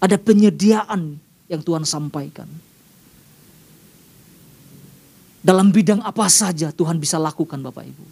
Ada 0.00 0.16
penyediaan 0.16 1.20
yang 1.52 1.60
Tuhan 1.60 1.84
sampaikan. 1.84 2.48
Dalam 5.44 5.68
bidang 5.68 6.00
apa 6.00 6.24
saja 6.32 6.72
Tuhan 6.72 6.96
bisa 6.96 7.20
lakukan 7.20 7.60
Bapak 7.60 7.84
Ibu. 7.84 8.06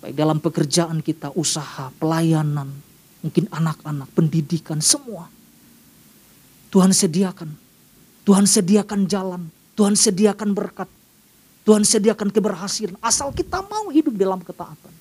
Baik 0.00 0.14
dalam 0.14 0.38
pekerjaan 0.38 1.02
kita, 1.02 1.34
usaha, 1.34 1.90
pelayanan, 1.98 2.70
mungkin 3.20 3.48
anak-anak, 3.52 4.08
pendidikan, 4.16 4.80
semua. 4.80 5.28
Tuhan 6.72 6.92
sediakan. 6.92 7.50
Tuhan 8.24 8.44
sediakan 8.46 9.00
jalan. 9.08 9.42
Tuhan 9.76 9.94
sediakan 9.96 10.50
berkat. 10.52 10.88
Tuhan 11.64 11.84
sediakan 11.84 12.28
keberhasilan. 12.32 12.96
Asal 13.04 13.32
kita 13.32 13.60
mau 13.64 13.92
hidup 13.92 14.16
dalam 14.16 14.40
ketaatan. 14.40 14.92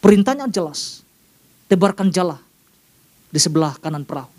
Perintahnya 0.00 0.46
jelas. 0.48 1.04
Tebarkan 1.68 2.08
jala 2.08 2.40
di 3.28 3.36
sebelah 3.36 3.76
kanan 3.76 4.08
perahu. 4.08 4.32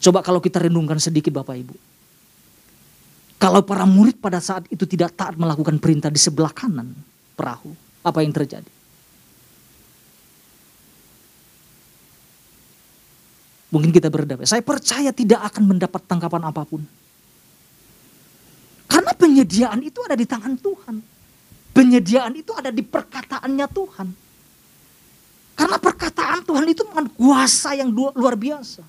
Coba 0.00 0.24
kalau 0.24 0.40
kita 0.40 0.64
renungkan 0.64 0.96
sedikit 1.00 1.32
Bapak 1.36 1.56
Ibu. 1.56 1.76
Kalau 3.36 3.60
para 3.60 3.84
murid 3.84 4.16
pada 4.16 4.40
saat 4.40 4.64
itu 4.72 4.88
tidak 4.88 5.12
taat 5.12 5.36
melakukan 5.36 5.76
perintah 5.76 6.08
di 6.08 6.16
sebelah 6.16 6.48
kanan 6.56 6.96
perahu, 7.36 7.76
apa 8.00 8.24
yang 8.24 8.32
terjadi? 8.32 8.75
Mungkin 13.70 13.90
kita 13.90 14.06
berdamai. 14.06 14.46
Saya 14.46 14.62
percaya 14.62 15.10
tidak 15.10 15.42
akan 15.52 15.74
mendapat 15.74 16.02
tangkapan 16.06 16.42
apa 16.46 16.62
pun. 16.62 16.82
Karena 18.86 19.10
penyediaan 19.10 19.82
itu 19.82 19.98
ada 20.06 20.14
di 20.14 20.26
tangan 20.26 20.54
Tuhan. 20.54 20.96
Penyediaan 21.74 22.32
itu 22.38 22.54
ada 22.54 22.70
di 22.70 22.80
perkataannya 22.80 23.66
Tuhan. 23.68 24.08
Karena 25.56 25.76
perkataan 25.80 26.40
Tuhan 26.46 26.66
itu 26.70 26.82
dengan 26.86 27.06
kuasa 27.10 27.74
yang 27.74 27.90
luar 27.90 28.38
biasa. 28.38 28.84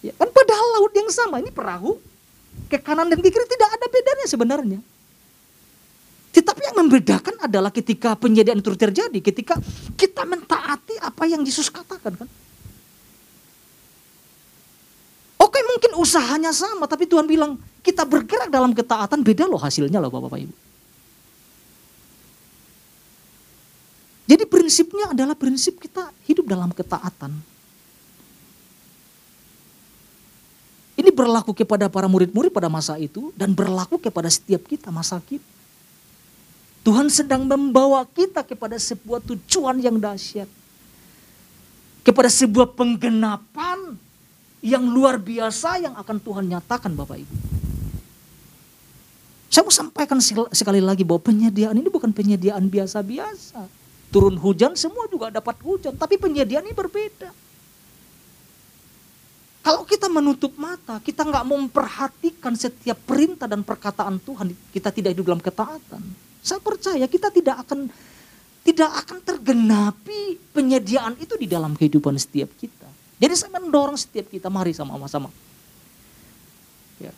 Ya, 0.00 0.16
kan 0.16 0.28
padahal 0.32 0.66
laut 0.80 0.92
yang 0.96 1.10
sama, 1.12 1.44
ini 1.44 1.52
perahu 1.52 2.00
ke 2.72 2.80
kanan 2.80 3.12
dan 3.12 3.20
ke 3.20 3.28
kiri 3.28 3.46
tidak 3.50 3.70
ada 3.76 3.86
bedanya 3.92 4.26
sebenarnya. 4.30 4.80
Membedakan 6.80 7.44
adalah 7.44 7.68
ketika 7.68 8.16
penyediaan 8.16 8.64
itu 8.64 8.72
terjadi, 8.72 9.20
ketika 9.20 9.60
kita 10.00 10.24
mentaati 10.24 10.96
apa 10.96 11.28
yang 11.28 11.44
Yesus 11.44 11.68
katakan 11.68 12.16
kan. 12.16 12.28
Oke 15.36 15.60
mungkin 15.60 16.00
usahanya 16.00 16.56
sama, 16.56 16.88
tapi 16.88 17.04
Tuhan 17.04 17.28
bilang 17.28 17.60
kita 17.84 18.08
bergerak 18.08 18.48
dalam 18.48 18.72
ketaatan 18.72 19.20
beda 19.20 19.44
loh 19.44 19.60
hasilnya 19.60 20.00
loh 20.00 20.08
Bapak 20.08 20.40
Ibu. 20.40 20.54
Jadi 24.24 24.44
prinsipnya 24.48 25.12
adalah 25.12 25.36
prinsip 25.36 25.76
kita 25.76 26.08
hidup 26.24 26.48
dalam 26.48 26.72
ketaatan. 26.72 27.34
Ini 30.96 31.12
berlaku 31.12 31.52
kepada 31.52 31.92
para 31.92 32.08
murid-murid 32.08 32.48
pada 32.48 32.72
masa 32.72 32.96
itu 32.96 33.36
dan 33.36 33.52
berlaku 33.52 34.00
kepada 34.00 34.32
setiap 34.32 34.64
kita 34.64 34.88
masa 34.88 35.20
kita. 35.20 35.59
Tuhan 36.80 37.12
sedang 37.12 37.44
membawa 37.44 38.08
kita 38.08 38.40
kepada 38.40 38.80
sebuah 38.80 39.20
tujuan 39.20 39.84
yang 39.84 40.00
dahsyat. 40.00 40.48
Kepada 42.00 42.32
sebuah 42.32 42.72
penggenapan 42.72 44.00
yang 44.64 44.88
luar 44.88 45.20
biasa 45.20 45.76
yang 45.84 45.92
akan 45.96 46.16
Tuhan 46.16 46.44
nyatakan 46.48 46.96
Bapak 46.96 47.20
Ibu. 47.20 47.36
Saya 49.50 49.66
mau 49.66 49.74
sampaikan 49.74 50.16
sekali 50.54 50.80
lagi 50.80 51.04
bahwa 51.04 51.20
penyediaan 51.20 51.76
ini 51.76 51.90
bukan 51.92 52.14
penyediaan 52.14 52.70
biasa-biasa. 52.70 53.66
Turun 54.08 54.40
hujan 54.40 54.72
semua 54.78 55.04
juga 55.10 55.28
dapat 55.28 55.60
hujan, 55.60 55.92
tapi 55.98 56.16
penyediaan 56.16 56.64
ini 56.64 56.72
berbeda. 56.72 57.30
Kalau 59.60 59.84
kita 59.84 60.08
menutup 60.08 60.56
mata, 60.56 60.96
kita 61.04 61.20
nggak 61.26 61.44
memperhatikan 61.44 62.56
setiap 62.56 62.96
perintah 63.04 63.44
dan 63.44 63.60
perkataan 63.60 64.16
Tuhan, 64.22 64.56
kita 64.72 64.88
tidak 64.88 65.12
hidup 65.12 65.34
dalam 65.34 65.42
ketaatan. 65.44 66.29
Saya 66.40 66.60
percaya 66.60 67.04
kita 67.04 67.28
tidak 67.28 67.68
akan 67.68 67.92
tidak 68.60 68.90
akan 69.04 69.18
tergenapi 69.24 70.36
penyediaan 70.52 71.16
itu 71.16 71.36
di 71.40 71.48
dalam 71.48 71.72
kehidupan 71.72 72.16
setiap 72.20 72.52
kita. 72.60 72.88
Jadi 73.20 73.34
saya 73.36 73.56
mendorong 73.60 73.96
setiap 73.96 74.28
kita 74.28 74.52
mari 74.52 74.72
sama-sama. 74.72 75.28
Ya. 77.00 77.12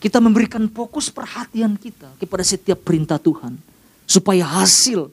Kita 0.00 0.20
memberikan 0.20 0.68
fokus 0.68 1.08
perhatian 1.12 1.76
kita 1.76 2.16
kepada 2.20 2.44
setiap 2.44 2.80
perintah 2.84 3.16
Tuhan. 3.20 3.56
Supaya 4.04 4.44
hasil, 4.44 5.08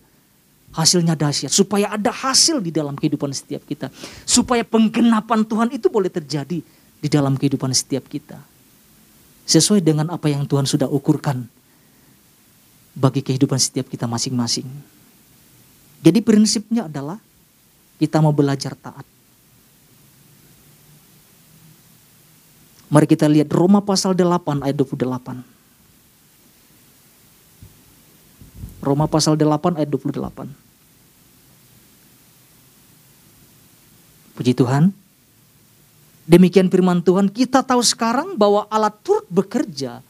hasilnya 0.75 1.15
dahsyat. 1.15 1.51
Supaya 1.51 1.95
ada 1.95 2.11
hasil 2.11 2.59
di 2.59 2.71
dalam 2.71 2.95
kehidupan 2.99 3.31
setiap 3.31 3.63
kita. 3.63 3.87
Supaya 4.27 4.63
penggenapan 4.67 5.43
Tuhan 5.47 5.69
itu 5.71 5.87
boleh 5.87 6.11
terjadi 6.11 6.59
di 6.99 7.07
dalam 7.07 7.39
kehidupan 7.39 7.71
setiap 7.71 8.07
kita. 8.11 8.39
Sesuai 9.47 9.79
dengan 9.79 10.11
apa 10.11 10.27
yang 10.27 10.43
Tuhan 10.43 10.67
sudah 10.67 10.87
ukurkan 10.91 11.58
bagi 12.99 13.23
kehidupan 13.23 13.55
setiap 13.55 13.87
kita 13.87 14.11
masing-masing. 14.11 14.67
Jadi 16.03 16.19
prinsipnya 16.19 16.91
adalah 16.91 17.15
kita 17.95 18.19
mau 18.19 18.35
belajar 18.35 18.75
taat. 18.75 19.07
Mari 22.89 23.05
kita 23.07 23.29
lihat 23.31 23.47
Roma 23.53 23.79
pasal 23.79 24.17
8 24.17 24.65
ayat 24.65 24.75
28. 24.75 25.45
Roma 28.83 29.07
pasal 29.07 29.37
8 29.37 29.77
ayat 29.79 29.87
28. 29.87 30.49
Puji 34.35 34.51
Tuhan. 34.55 34.91
Demikian 36.29 36.69
firman 36.69 37.01
Tuhan, 37.01 37.25
kita 37.29 37.65
tahu 37.65 37.81
sekarang 37.81 38.37
bahwa 38.37 38.67
Allah 38.69 38.93
turut 38.93 39.25
bekerja 39.29 40.01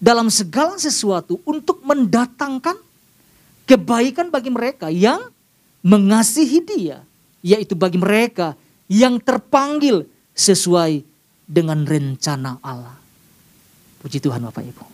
dalam 0.00 0.32
segala 0.32 0.80
sesuatu 0.80 1.38
untuk 1.44 1.84
mendatangkan 1.84 2.74
kebaikan 3.68 4.32
bagi 4.32 4.48
mereka 4.48 4.88
yang 4.88 5.28
mengasihi 5.84 6.58
dia. 6.64 7.04
Yaitu 7.44 7.72
bagi 7.76 7.96
mereka 7.96 8.56
yang 8.88 9.20
terpanggil 9.20 10.08
sesuai 10.32 11.04
dengan 11.44 11.84
rencana 11.84 12.58
Allah. 12.64 12.96
Puji 14.00 14.20
Tuhan 14.20 14.40
Bapak 14.44 14.64
Ibu. 14.64 14.84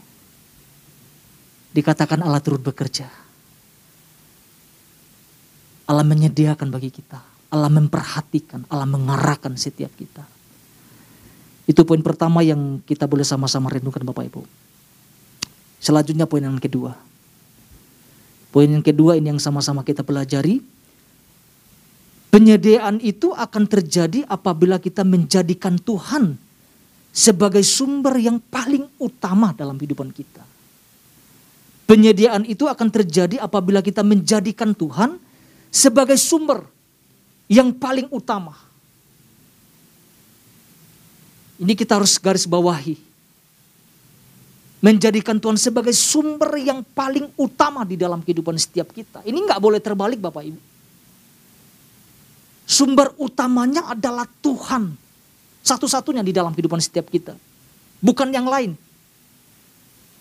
Dikatakan 1.75 2.23
Allah 2.23 2.43
turut 2.43 2.63
bekerja. 2.63 3.07
Allah 5.87 6.03
menyediakan 6.03 6.71
bagi 6.71 6.91
kita. 6.91 7.23
Allah 7.47 7.71
memperhatikan, 7.71 8.67
Allah 8.67 8.91
mengarahkan 8.91 9.55
setiap 9.55 9.95
kita. 9.95 10.27
Itu 11.67 11.87
poin 11.87 12.03
pertama 12.03 12.43
yang 12.43 12.83
kita 12.83 13.07
boleh 13.07 13.23
sama-sama 13.23 13.71
renungkan 13.71 14.03
Bapak 14.03 14.27
Ibu. 14.27 14.66
Selanjutnya 15.87 16.27
poin 16.27 16.43
yang 16.43 16.59
kedua. 16.59 16.99
Poin 18.51 18.67
yang 18.67 18.83
kedua 18.83 19.15
ini 19.15 19.31
yang 19.31 19.39
sama-sama 19.39 19.87
kita 19.87 20.03
pelajari 20.03 20.59
Penyediaan 22.37 23.01
itu 23.01 23.33
akan 23.33 23.65
terjadi 23.65 24.29
apabila 24.29 24.77
kita 24.77 25.09
menjadikan 25.09 25.81
Tuhan 25.81 26.37
sebagai 27.09 27.65
sumber 27.65 28.21
yang 28.21 28.37
paling 28.53 28.85
utama 29.01 29.57
dalam 29.57 29.81
kehidupan 29.81 30.13
kita. 30.13 30.45
Penyediaan 31.89 32.45
itu 32.45 32.69
akan 32.69 32.93
terjadi 32.93 33.41
apabila 33.41 33.81
kita 33.81 34.05
menjadikan 34.05 34.77
Tuhan 34.77 35.17
sebagai 35.73 36.21
sumber 36.21 36.69
yang 37.49 37.73
paling 37.73 38.05
utama. 38.13 38.53
Ini 41.57 41.73
kita 41.73 41.97
harus 41.97 42.21
garis 42.21 42.45
bawahi. 42.45 43.01
Menjadikan 44.87 45.43
Tuhan 45.43 45.59
sebagai 45.59 45.91
sumber 45.91 46.63
yang 46.63 46.87
paling 46.87 47.35
utama 47.35 47.83
di 47.83 47.99
dalam 47.99 48.23
kehidupan 48.23 48.55
setiap 48.55 48.95
kita. 48.95 49.19
Ini 49.27 49.35
nggak 49.35 49.59
boleh 49.59 49.83
terbalik 49.83 50.23
Bapak 50.23 50.47
Ibu. 50.47 50.61
Sumber 52.63 53.11
utamanya 53.19 53.91
adalah 53.91 54.31
Tuhan. 54.39 54.95
Satu-satunya 55.67 56.23
di 56.23 56.31
dalam 56.31 56.55
kehidupan 56.55 56.79
setiap 56.79 57.11
kita. 57.11 57.35
Bukan 57.99 58.31
yang 58.31 58.47
lain. 58.47 58.79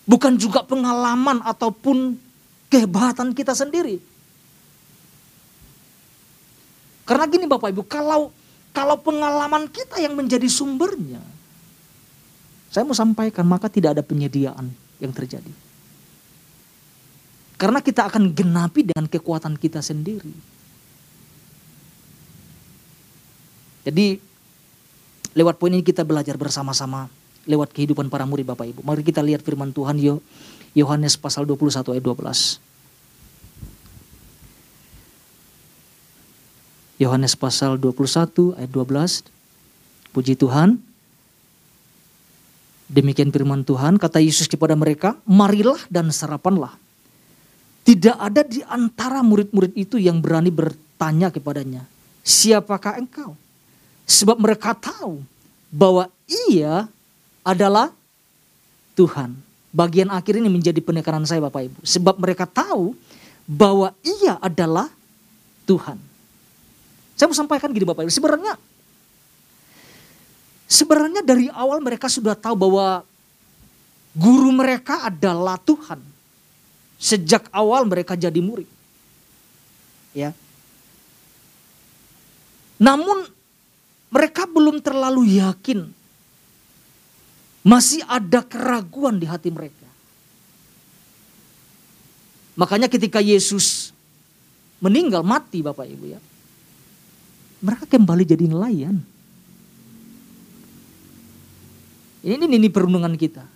Bukan 0.02 0.34
juga 0.34 0.66
pengalaman 0.66 1.46
ataupun 1.46 2.18
kehebatan 2.66 3.38
kita 3.38 3.54
sendiri. 3.54 4.02
Karena 7.06 7.30
gini 7.30 7.46
Bapak 7.46 7.70
Ibu, 7.70 7.86
kalau 7.86 8.34
kalau 8.74 8.98
pengalaman 8.98 9.70
kita 9.70 10.02
yang 10.02 10.18
menjadi 10.18 10.50
sumbernya, 10.50 11.22
saya 12.76 12.84
mau 12.84 12.92
sampaikan 12.92 13.48
maka 13.48 13.72
tidak 13.72 13.96
ada 13.96 14.04
penyediaan 14.04 14.68
yang 15.00 15.12
terjadi. 15.16 15.48
Karena 17.56 17.80
kita 17.80 18.04
akan 18.12 18.36
genapi 18.36 18.84
dengan 18.84 19.08
kekuatan 19.08 19.56
kita 19.56 19.80
sendiri. 19.80 20.28
Jadi 23.88 24.20
Lewat 25.36 25.60
poin 25.60 25.68
ini 25.68 25.84
kita 25.84 26.00
belajar 26.00 26.40
bersama-sama 26.40 27.12
lewat 27.44 27.76
kehidupan 27.76 28.08
para 28.08 28.24
murid 28.24 28.48
Bapak 28.48 28.72
Ibu. 28.72 28.80
Mari 28.80 29.04
kita 29.04 29.20
lihat 29.20 29.44
firman 29.44 29.68
Tuhan 29.68 30.00
Yohanes 30.72 31.20
pasal 31.20 31.44
21 31.44 31.92
ayat 31.92 32.00
12. 32.00 32.56
Yohanes 36.96 37.36
pasal 37.36 37.76
21 37.76 38.56
ayat 38.56 38.72
12. 38.72 39.28
Puji 40.16 40.40
Tuhan. 40.40 40.80
Demikian 42.86 43.34
firman 43.34 43.66
Tuhan, 43.66 43.98
kata 43.98 44.22
Yesus 44.22 44.46
kepada 44.46 44.78
mereka, 44.78 45.18
marilah 45.26 45.78
dan 45.90 46.14
sarapanlah. 46.14 46.78
Tidak 47.82 48.14
ada 48.18 48.46
di 48.46 48.62
antara 48.66 49.22
murid-murid 49.22 49.74
itu 49.74 49.98
yang 49.98 50.22
berani 50.22 50.50
bertanya 50.50 51.30
kepadanya, 51.30 51.82
siapakah 52.22 52.98
engkau? 52.98 53.34
Sebab 54.06 54.38
mereka 54.38 54.74
tahu 54.74 55.22
bahwa 55.70 56.06
ia 56.26 56.86
adalah 57.42 57.90
Tuhan. 58.94 59.34
Bagian 59.74 60.08
akhir 60.10 60.38
ini 60.38 60.46
menjadi 60.46 60.78
penekanan 60.78 61.26
saya 61.26 61.42
Bapak 61.42 61.68
Ibu. 61.68 61.78
Sebab 61.82 62.16
mereka 62.22 62.46
tahu 62.46 62.94
bahwa 63.46 63.94
ia 64.02 64.38
adalah 64.38 64.90
Tuhan. 65.66 65.98
Saya 67.18 67.26
mau 67.30 67.38
sampaikan 67.38 67.70
gini 67.74 67.86
Bapak 67.86 68.06
Ibu. 68.06 68.14
Sebenarnya 68.14 68.54
sebenarnya 70.66 71.22
dari 71.22 71.46
awal 71.50 71.78
mereka 71.82 72.10
sudah 72.10 72.34
tahu 72.34 72.54
bahwa 72.68 73.02
guru 74.14 74.50
mereka 74.50 75.06
adalah 75.06 75.58
Tuhan. 75.62 76.02
Sejak 76.96 77.46
awal 77.54 77.86
mereka 77.86 78.18
jadi 78.18 78.40
murid. 78.40 78.68
Ya. 80.16 80.32
Namun 82.80 83.28
mereka 84.08 84.48
belum 84.48 84.80
terlalu 84.80 85.38
yakin. 85.40 85.88
Masih 87.66 88.00
ada 88.06 88.40
keraguan 88.46 89.18
di 89.18 89.26
hati 89.26 89.50
mereka. 89.50 89.86
Makanya 92.56 92.88
ketika 92.88 93.20
Yesus 93.20 93.92
meninggal 94.80 95.20
mati 95.20 95.60
Bapak 95.60 95.84
Ibu 95.84 96.04
ya. 96.16 96.20
Mereka 97.60 97.84
kembali 97.84 98.24
jadi 98.24 98.48
nelayan. 98.48 99.15
Ini, 102.26 102.42
ini, 102.42 102.58
ini 102.58 102.66
perundungan 102.66 103.14
kita. 103.14 103.46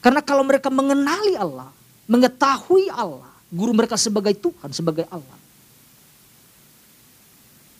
Karena 0.00 0.24
kalau 0.24 0.40
mereka 0.48 0.72
mengenali 0.72 1.36
Allah, 1.36 1.68
mengetahui 2.08 2.88
Allah, 2.88 3.28
guru 3.52 3.76
mereka 3.76 4.00
sebagai 4.00 4.32
Tuhan, 4.32 4.72
sebagai 4.72 5.04
Allah. 5.12 5.36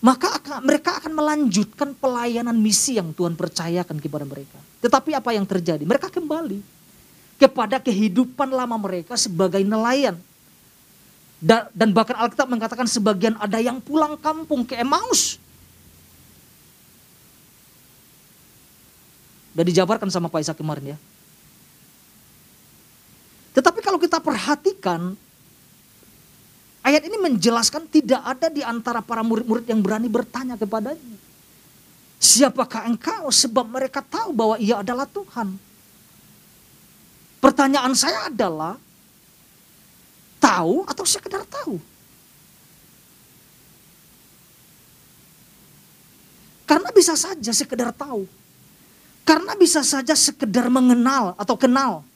Maka 0.04 0.36
akan 0.36 0.62
mereka 0.62 1.00
akan 1.00 1.10
melanjutkan 1.16 1.90
pelayanan 1.96 2.54
misi 2.54 3.00
yang 3.00 3.10
Tuhan 3.16 3.34
percayakan 3.34 3.98
kepada 3.98 4.28
mereka. 4.28 4.60
Tetapi 4.84 5.10
apa 5.16 5.32
yang 5.32 5.48
terjadi? 5.48 5.82
Mereka 5.82 6.12
kembali 6.12 6.60
kepada 7.40 7.80
kehidupan 7.82 8.52
lama 8.52 8.76
mereka 8.76 9.16
sebagai 9.16 9.64
nelayan. 9.64 10.14
Dan 11.74 11.90
bahkan 11.96 12.18
Alkitab 12.20 12.46
mengatakan 12.50 12.86
sebagian 12.86 13.34
ada 13.40 13.58
yang 13.58 13.82
pulang 13.82 14.14
kampung 14.20 14.62
ke 14.62 14.76
Emmaus. 14.76 15.40
Dan 19.58 19.66
dijabarkan 19.66 20.06
sama 20.06 20.30
Pak 20.30 20.46
Isa 20.46 20.54
kemarin 20.54 20.94
ya. 20.94 20.98
Tetapi 23.58 23.82
kalau 23.82 23.98
kita 23.98 24.22
perhatikan 24.22 25.18
Ayat 26.88 27.04
ini 27.04 27.20
menjelaskan 27.20 27.84
tidak 27.84 28.16
ada 28.24 28.48
di 28.48 28.64
antara 28.64 29.04
para 29.04 29.20
murid-murid 29.20 29.68
yang 29.68 29.84
berani 29.84 30.08
bertanya 30.08 30.56
kepadanya. 30.56 31.20
Siapakah 32.16 32.88
engkau? 32.88 33.28
Sebab 33.28 33.68
mereka 33.68 34.00
tahu 34.00 34.32
bahwa 34.32 34.56
ia 34.56 34.80
adalah 34.80 35.04
Tuhan. 35.04 35.52
Pertanyaan 37.44 37.92
saya 37.92 38.32
adalah, 38.32 38.80
tahu 40.40 40.88
atau 40.88 41.04
sekedar 41.04 41.44
tahu? 41.44 41.76
Karena 46.64 46.88
bisa 46.88 47.12
saja 47.20 47.52
sekedar 47.52 47.92
tahu. 47.92 48.24
Karena 49.28 49.52
bisa 49.60 49.84
saja 49.84 50.16
sekedar 50.16 50.72
mengenal 50.72 51.36
atau 51.36 51.52
kenal 51.60 52.08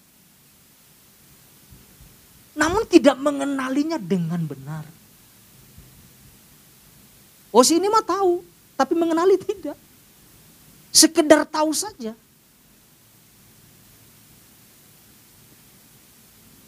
namun 2.53 2.85
tidak 2.85 3.16
mengenalinya 3.16 3.96
dengan 3.96 4.44
benar. 4.44 4.85
Oh 7.53 7.64
si 7.64 7.77
ini 7.77 7.88
mah 7.88 8.05
tahu, 8.05 8.44
tapi 8.77 8.92
mengenali 8.96 9.37
tidak. 9.40 9.77
Sekedar 10.92 11.48
tahu 11.48 11.72
saja. 11.72 12.12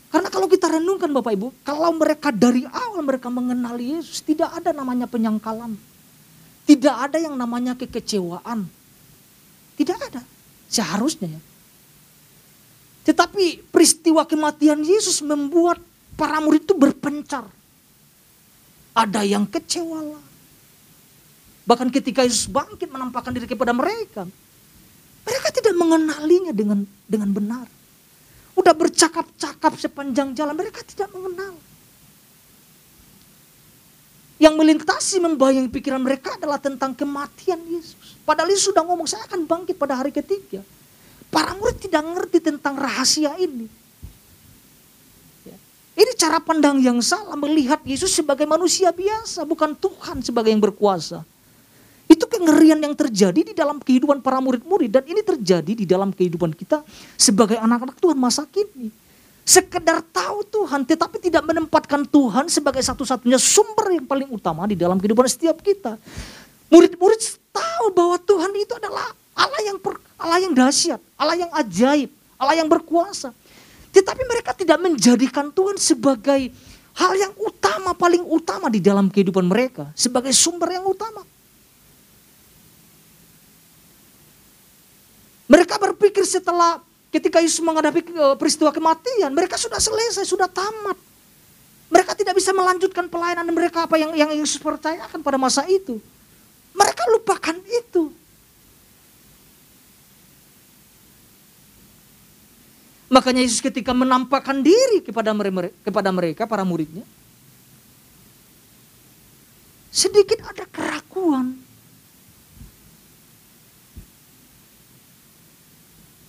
Karena 0.08 0.28
kalau 0.30 0.46
kita 0.46 0.70
renungkan 0.70 1.10
Bapak 1.10 1.32
Ibu, 1.34 1.48
kalau 1.66 1.90
mereka 1.92 2.30
dari 2.30 2.64
awal 2.70 3.02
mereka 3.02 3.28
mengenali 3.28 3.98
Yesus, 3.98 4.22
tidak 4.24 4.52
ada 4.56 4.70
namanya 4.72 5.10
penyangkalan. 5.10 5.76
Tidak 6.64 6.96
ada 6.96 7.20
yang 7.20 7.36
namanya 7.36 7.76
kekecewaan. 7.76 8.64
Tidak 9.76 9.98
ada. 10.00 10.22
Seharusnya 10.74 11.38
ya. 11.38 11.42
Tetapi 13.06 13.70
peristiwa 13.70 14.26
kematian 14.26 14.82
Yesus 14.82 15.22
membuat 15.22 15.78
para 16.18 16.42
murid 16.42 16.66
itu 16.66 16.74
berpencar. 16.74 17.46
Ada 18.90 19.22
yang 19.22 19.46
kecewa 19.46 20.02
lah. 20.02 20.24
Bahkan 21.64 21.94
ketika 21.94 22.26
Yesus 22.26 22.50
bangkit 22.50 22.90
menampakkan 22.90 23.30
diri 23.30 23.46
kepada 23.46 23.70
mereka. 23.70 24.26
Mereka 25.24 25.48
tidak 25.54 25.74
mengenalinya 25.78 26.52
dengan 26.52 26.84
dengan 27.06 27.30
benar. 27.30 27.66
Udah 28.54 28.74
bercakap-cakap 28.76 29.72
sepanjang 29.80 30.36
jalan, 30.36 30.54
mereka 30.54 30.84
tidak 30.86 31.10
mengenal. 31.10 31.56
Yang 34.34 34.54
melintasi 34.58 35.16
membayang 35.22 35.70
pikiran 35.70 36.02
mereka 36.02 36.34
adalah 36.34 36.58
tentang 36.58 36.90
kematian 36.90 37.60
Yesus. 37.70 38.18
Padahal 38.26 38.50
Yesus 38.50 38.74
sudah 38.74 38.82
ngomong, 38.82 39.06
saya 39.06 39.22
akan 39.30 39.46
bangkit 39.46 39.78
pada 39.78 39.94
hari 39.94 40.10
ketiga. 40.10 40.58
Para 41.30 41.54
murid 41.54 41.78
tidak 41.78 42.02
ngerti 42.02 42.38
tentang 42.42 42.74
rahasia 42.74 43.34
ini. 43.38 43.70
Ya. 45.46 45.56
Ini 45.98 46.12
cara 46.18 46.42
pandang 46.42 46.82
yang 46.82 46.98
salah 46.98 47.38
melihat 47.38 47.78
Yesus 47.86 48.10
sebagai 48.10 48.46
manusia 48.46 48.90
biasa, 48.90 49.46
bukan 49.46 49.74
Tuhan 49.78 50.22
sebagai 50.22 50.50
yang 50.50 50.62
berkuasa. 50.62 51.22
Itu 52.10 52.26
kengerian 52.26 52.78
yang 52.82 52.94
terjadi 52.94 53.40
di 53.40 53.54
dalam 53.56 53.80
kehidupan 53.80 54.20
para 54.20 54.42
murid-murid 54.42 54.90
dan 54.92 55.04
ini 55.08 55.22
terjadi 55.24 55.72
di 55.72 55.86
dalam 55.86 56.10
kehidupan 56.12 56.52
kita 56.52 56.82
sebagai 57.14 57.56
anak-anak 57.56 57.96
Tuhan 58.02 58.18
masa 58.18 58.44
kini. 58.50 59.03
Sekedar 59.44 60.00
tahu 60.08 60.40
Tuhan 60.48 60.88
tetapi 60.88 61.20
tidak 61.20 61.44
menempatkan 61.44 62.08
Tuhan 62.08 62.48
sebagai 62.48 62.80
satu-satunya 62.80 63.36
sumber 63.36 63.92
yang 63.92 64.08
paling 64.08 64.28
utama 64.32 64.64
di 64.64 64.72
dalam 64.72 64.96
kehidupan 64.96 65.28
setiap 65.28 65.60
kita. 65.60 66.00
Murid-murid 66.72 67.20
tahu 67.52 67.92
bahwa 67.92 68.16
Tuhan 68.24 68.50
itu 68.56 68.72
adalah 68.72 69.12
Allah 69.36 69.60
yang 69.68 69.76
per, 69.76 70.00
Allah 70.16 70.40
yang 70.40 70.56
dahsyat, 70.56 70.96
Allah 71.20 71.36
yang 71.36 71.52
ajaib, 71.60 72.08
Allah 72.40 72.56
yang 72.56 72.68
berkuasa. 72.72 73.36
Tetapi 73.92 74.22
mereka 74.24 74.56
tidak 74.56 74.80
menjadikan 74.80 75.52
Tuhan 75.52 75.76
sebagai 75.76 76.50
hal 76.96 77.12
yang 77.14 77.36
utama, 77.36 77.92
paling 77.92 78.24
utama 78.24 78.72
di 78.72 78.80
dalam 78.80 79.12
kehidupan 79.12 79.44
mereka. 79.44 79.92
Sebagai 79.92 80.32
sumber 80.32 80.72
yang 80.72 80.88
utama. 80.88 81.22
Mereka 85.44 85.76
berpikir 85.76 86.24
setelah 86.24 86.80
ketika 87.14 87.38
Yesus 87.38 87.62
menghadapi 87.62 88.02
eh, 88.02 88.34
peristiwa 88.34 88.74
kematian, 88.74 89.30
mereka 89.30 89.54
sudah 89.54 89.78
selesai, 89.78 90.26
sudah 90.26 90.50
tamat. 90.50 90.98
Mereka 91.94 92.18
tidak 92.18 92.34
bisa 92.34 92.50
melanjutkan 92.50 93.06
pelayanan 93.06 93.46
mereka 93.54 93.86
apa 93.86 93.94
yang 93.94 94.18
yang 94.18 94.34
Yesus 94.34 94.58
percayakan 94.58 95.22
pada 95.22 95.38
masa 95.38 95.62
itu. 95.70 96.02
Mereka 96.74 97.02
lupakan 97.14 97.54
itu. 97.54 98.10
Makanya 103.14 103.46
Yesus 103.46 103.62
ketika 103.62 103.94
menampakkan 103.94 104.58
diri 104.58 104.98
kepada 104.98 105.30
mereka, 105.30 105.70
kepada 105.86 106.10
mereka 106.10 106.42
para 106.50 106.66
muridnya, 106.66 107.06
sedikit 109.94 110.42
ada 110.42 110.66
keraguan. 110.66 111.63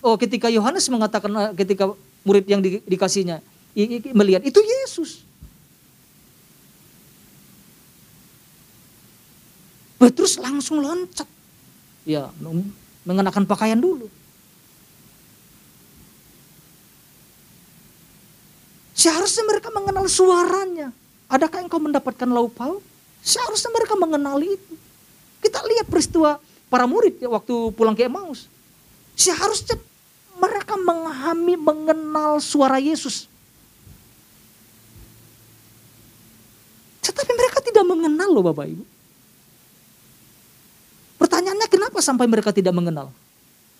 Oh, 0.05 0.21
ketika 0.21 0.53
Yohanes 0.53 0.85
mengatakan 0.85 1.33
eh, 1.33 1.51
ketika 1.57 1.89
murid 2.21 2.45
yang 2.45 2.61
di, 2.61 2.77
dikasihnya 2.85 3.41
melihat 4.13 4.45
itu 4.45 4.61
Yesus. 4.61 5.25
Petrus 9.97 10.37
langsung 10.37 10.77
loncat. 10.85 11.25
Ya, 12.05 12.29
mengenakan 13.01 13.49
pakaian 13.49 13.81
dulu. 13.81 14.05
Seharusnya 18.93 19.41
mereka 19.49 19.73
mengenal 19.73 20.05
suaranya. 20.05 20.93
Adakah 21.25 21.65
engkau 21.65 21.81
mendapatkan 21.81 22.29
lauk 22.29 22.53
pauk? 22.53 22.85
Seharusnya 23.25 23.73
mereka 23.73 23.97
mengenali 23.97 24.53
itu. 24.53 24.73
Kita 25.41 25.65
lihat 25.65 25.89
peristiwa 25.89 26.37
para 26.69 26.85
murid 26.85 27.17
ya, 27.17 27.29
waktu 27.33 27.73
pulang 27.73 27.97
ke 27.97 28.05
Emmaus. 28.05 28.45
Seharusnya 29.17 29.81
mereka 30.35 30.75
menghami 30.75 31.55
mengenal 31.55 32.37
suara 32.43 32.77
Yesus. 32.79 33.27
Tetapi 37.05 37.31
mereka 37.31 37.59
tidak 37.63 37.85
mengenal 37.85 38.29
loh 38.33 38.43
Bapak 38.43 38.65
Ibu. 38.67 38.83
Pertanyaannya 41.15 41.67
kenapa 41.71 41.99
sampai 42.03 42.27
mereka 42.27 42.51
tidak 42.51 42.75
mengenal? 42.75 43.09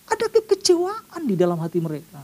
Ada 0.06 0.30
kekecewaan 0.30 1.22
di 1.26 1.34
dalam 1.34 1.58
hati 1.60 1.78
mereka. 1.82 2.22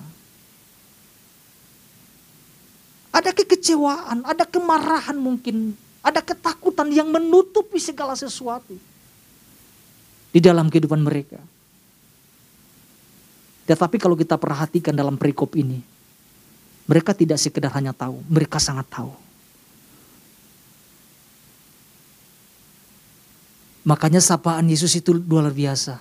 Ada 3.12 3.29
kekecewaan, 3.37 4.25
ada 4.25 4.49
kemarahan 4.49 5.21
mungkin, 5.21 5.77
ada 6.01 6.25
ketakutan 6.25 6.88
yang 6.88 7.12
menutupi 7.12 7.77
segala 7.77 8.16
sesuatu 8.16 8.73
di 10.33 10.40
dalam 10.40 10.73
kehidupan 10.73 11.05
mereka. 11.05 11.37
Tetapi 13.66 13.96
kalau 13.98 14.18
kita 14.18 14.35
perhatikan 14.38 14.94
dalam 14.94 15.14
perikop 15.14 15.55
ini, 15.55 15.79
mereka 16.87 17.14
tidak 17.14 17.38
sekedar 17.38 17.70
hanya 17.79 17.94
tahu, 17.94 18.18
mereka 18.27 18.59
sangat 18.59 18.90
tahu. 18.90 19.14
Makanya 23.83 24.22
sapaan 24.22 24.70
Yesus 24.70 24.94
itu 24.94 25.14
luar 25.14 25.51
biasa. 25.51 25.98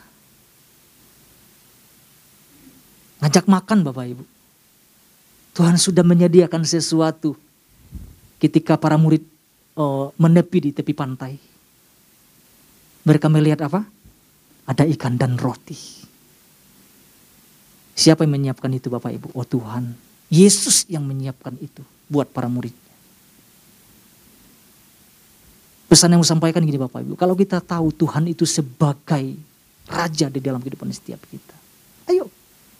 Ngajak 3.21 3.45
makan 3.45 3.85
Bapak 3.85 4.05
Ibu. 4.17 4.25
Tuhan 5.53 5.77
sudah 5.77 6.01
menyediakan 6.01 6.65
sesuatu 6.65 7.37
ketika 8.41 8.77
para 8.77 8.97
murid 8.97 9.21
oh, 9.77 10.09
menepi 10.17 10.69
di 10.69 10.71
tepi 10.73 10.93
pantai. 10.93 11.37
Mereka 13.05 13.29
melihat 13.29 13.65
apa? 13.65 13.85
Ada 14.65 14.85
ikan 14.93 15.17
dan 15.17 15.37
roti. 15.37 16.00
Siapa 17.95 18.23
yang 18.23 18.33
menyiapkan 18.39 18.71
itu 18.71 18.87
Bapak 18.87 19.11
Ibu? 19.13 19.27
Oh 19.35 19.45
Tuhan. 19.45 19.93
Yesus 20.31 20.87
yang 20.87 21.03
menyiapkan 21.03 21.59
itu 21.59 21.83
buat 22.07 22.31
para 22.31 22.47
murid. 22.47 22.73
Pesan 25.91 26.15
yang 26.15 26.23
mau 26.23 26.27
sampaikan 26.27 26.63
gini 26.63 26.79
Bapak 26.79 27.03
Ibu. 27.03 27.19
Kalau 27.19 27.35
kita 27.35 27.59
tahu 27.59 27.91
Tuhan 27.91 28.31
itu 28.31 28.47
sebagai 28.47 29.35
Raja 29.91 30.31
di 30.31 30.39
dalam 30.39 30.63
kehidupan 30.63 30.87
setiap 30.87 31.19
kita. 31.27 31.55
Ayo 32.07 32.31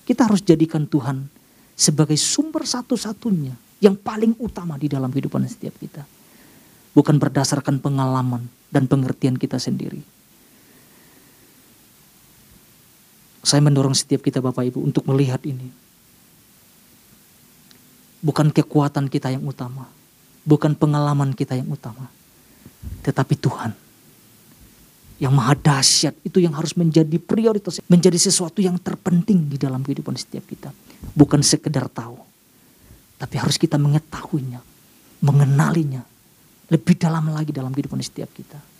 kita 0.07 0.31
harus 0.31 0.39
jadikan 0.39 0.87
Tuhan 0.87 1.27
sebagai 1.75 2.15
sumber 2.15 2.63
satu-satunya 2.63 3.51
yang 3.83 3.99
paling 3.99 4.37
utama 4.39 4.79
di 4.79 4.87
dalam 4.87 5.11
kehidupan 5.11 5.43
setiap 5.49 5.75
kita. 5.75 6.07
Bukan 6.95 7.19
berdasarkan 7.19 7.83
pengalaman 7.83 8.47
dan 8.71 8.87
pengertian 8.87 9.35
kita 9.35 9.59
sendiri. 9.59 9.99
Saya 13.41 13.61
mendorong 13.65 13.97
setiap 13.97 14.21
kita 14.21 14.37
Bapak 14.37 14.69
Ibu 14.69 14.85
untuk 14.85 15.03
melihat 15.09 15.41
ini. 15.49 15.65
Bukan 18.21 18.53
kekuatan 18.53 19.09
kita 19.09 19.33
yang 19.33 19.41
utama. 19.49 19.89
Bukan 20.45 20.77
pengalaman 20.77 21.33
kita 21.33 21.57
yang 21.57 21.73
utama. 21.73 22.05
Tetapi 23.01 23.33
Tuhan. 23.41 23.73
Yang 25.21 25.33
maha 25.33 25.53
dahsyat 25.57 26.17
itu 26.21 26.37
yang 26.41 26.53
harus 26.53 26.77
menjadi 26.77 27.17
prioritas. 27.17 27.81
Menjadi 27.89 28.17
sesuatu 28.21 28.61
yang 28.61 28.77
terpenting 28.77 29.49
di 29.49 29.57
dalam 29.57 29.81
kehidupan 29.81 30.13
setiap 30.13 30.45
kita. 30.45 30.69
Bukan 31.17 31.41
sekedar 31.41 31.89
tahu. 31.89 32.21
Tapi 33.17 33.35
harus 33.41 33.57
kita 33.57 33.81
mengetahuinya. 33.81 34.61
Mengenalinya. 35.25 36.05
Lebih 36.69 36.93
dalam 37.01 37.25
lagi 37.33 37.49
dalam 37.49 37.73
kehidupan 37.73 38.01
setiap 38.05 38.29
kita. 38.37 38.70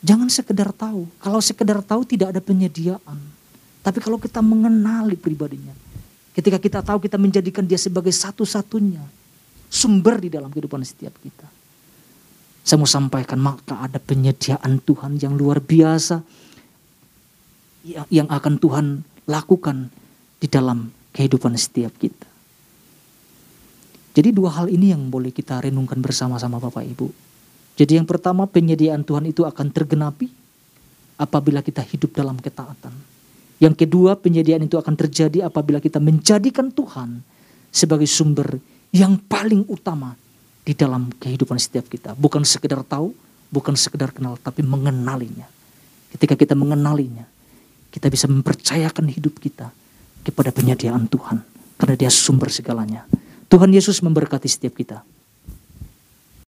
Jangan 0.00 0.28
sekedar 0.32 0.72
tahu. 0.72 1.04
Kalau 1.20 1.40
sekedar 1.44 1.80
tahu 1.84 2.08
tidak 2.08 2.32
ada 2.32 2.40
penyediaan. 2.40 3.18
Tapi 3.80 3.98
kalau 4.00 4.16
kita 4.16 4.40
mengenali 4.40 5.16
pribadinya. 5.16 5.72
Ketika 6.32 6.56
kita 6.56 6.80
tahu 6.80 7.04
kita 7.04 7.20
menjadikan 7.20 7.64
dia 7.66 7.76
sebagai 7.76 8.12
satu-satunya 8.12 9.02
sumber 9.68 10.18
di 10.22 10.28
dalam 10.32 10.48
kehidupan 10.48 10.80
setiap 10.82 11.12
kita. 11.20 11.46
Saya 12.64 12.76
mau 12.76 12.88
sampaikan 12.88 13.40
maka 13.40 13.80
ada 13.80 13.96
penyediaan 13.96 14.80
Tuhan 14.84 15.16
yang 15.16 15.34
luar 15.36 15.64
biasa 15.64 16.20
yang 18.12 18.28
akan 18.28 18.60
Tuhan 18.60 18.86
lakukan 19.24 19.88
di 20.36 20.46
dalam 20.48 20.92
kehidupan 21.16 21.56
setiap 21.56 21.96
kita. 21.96 22.28
Jadi 24.10 24.34
dua 24.34 24.52
hal 24.52 24.66
ini 24.68 24.92
yang 24.92 25.08
boleh 25.08 25.30
kita 25.32 25.62
renungkan 25.62 26.02
bersama-sama 26.02 26.58
Bapak 26.60 26.82
Ibu. 26.82 27.29
Jadi 27.78 27.96
yang 27.98 28.06
pertama 28.08 28.44
penyediaan 28.48 29.04
Tuhan 29.06 29.28
itu 29.28 29.46
akan 29.46 29.72
tergenapi 29.72 30.28
apabila 31.20 31.60
kita 31.60 31.84
hidup 31.84 32.16
dalam 32.16 32.40
ketaatan. 32.40 32.92
Yang 33.60 33.84
kedua 33.84 34.16
penyediaan 34.16 34.64
itu 34.64 34.80
akan 34.80 34.96
terjadi 34.96 35.44
apabila 35.44 35.84
kita 35.84 36.00
menjadikan 36.00 36.72
Tuhan 36.72 37.20
sebagai 37.68 38.08
sumber 38.08 38.56
yang 38.90 39.20
paling 39.20 39.68
utama 39.68 40.16
di 40.64 40.72
dalam 40.72 41.12
kehidupan 41.12 41.60
setiap 41.60 41.86
kita. 41.86 42.16
Bukan 42.16 42.40
sekedar 42.42 42.80
tahu, 42.84 43.12
bukan 43.52 43.76
sekedar 43.76 44.16
kenal, 44.16 44.40
tapi 44.40 44.64
mengenalinya. 44.64 45.44
Ketika 46.10 46.34
kita 46.34 46.56
mengenalinya, 46.56 47.28
kita 47.92 48.08
bisa 48.08 48.26
mempercayakan 48.26 49.12
hidup 49.12 49.38
kita 49.38 49.70
kepada 50.24 50.50
penyediaan 50.50 51.06
Tuhan. 51.06 51.44
Karena 51.80 51.96
dia 51.96 52.10
sumber 52.12 52.52
segalanya. 52.52 53.08
Tuhan 53.48 53.72
Yesus 53.72 54.04
memberkati 54.04 54.46
setiap 54.46 54.76
kita. 54.76 55.00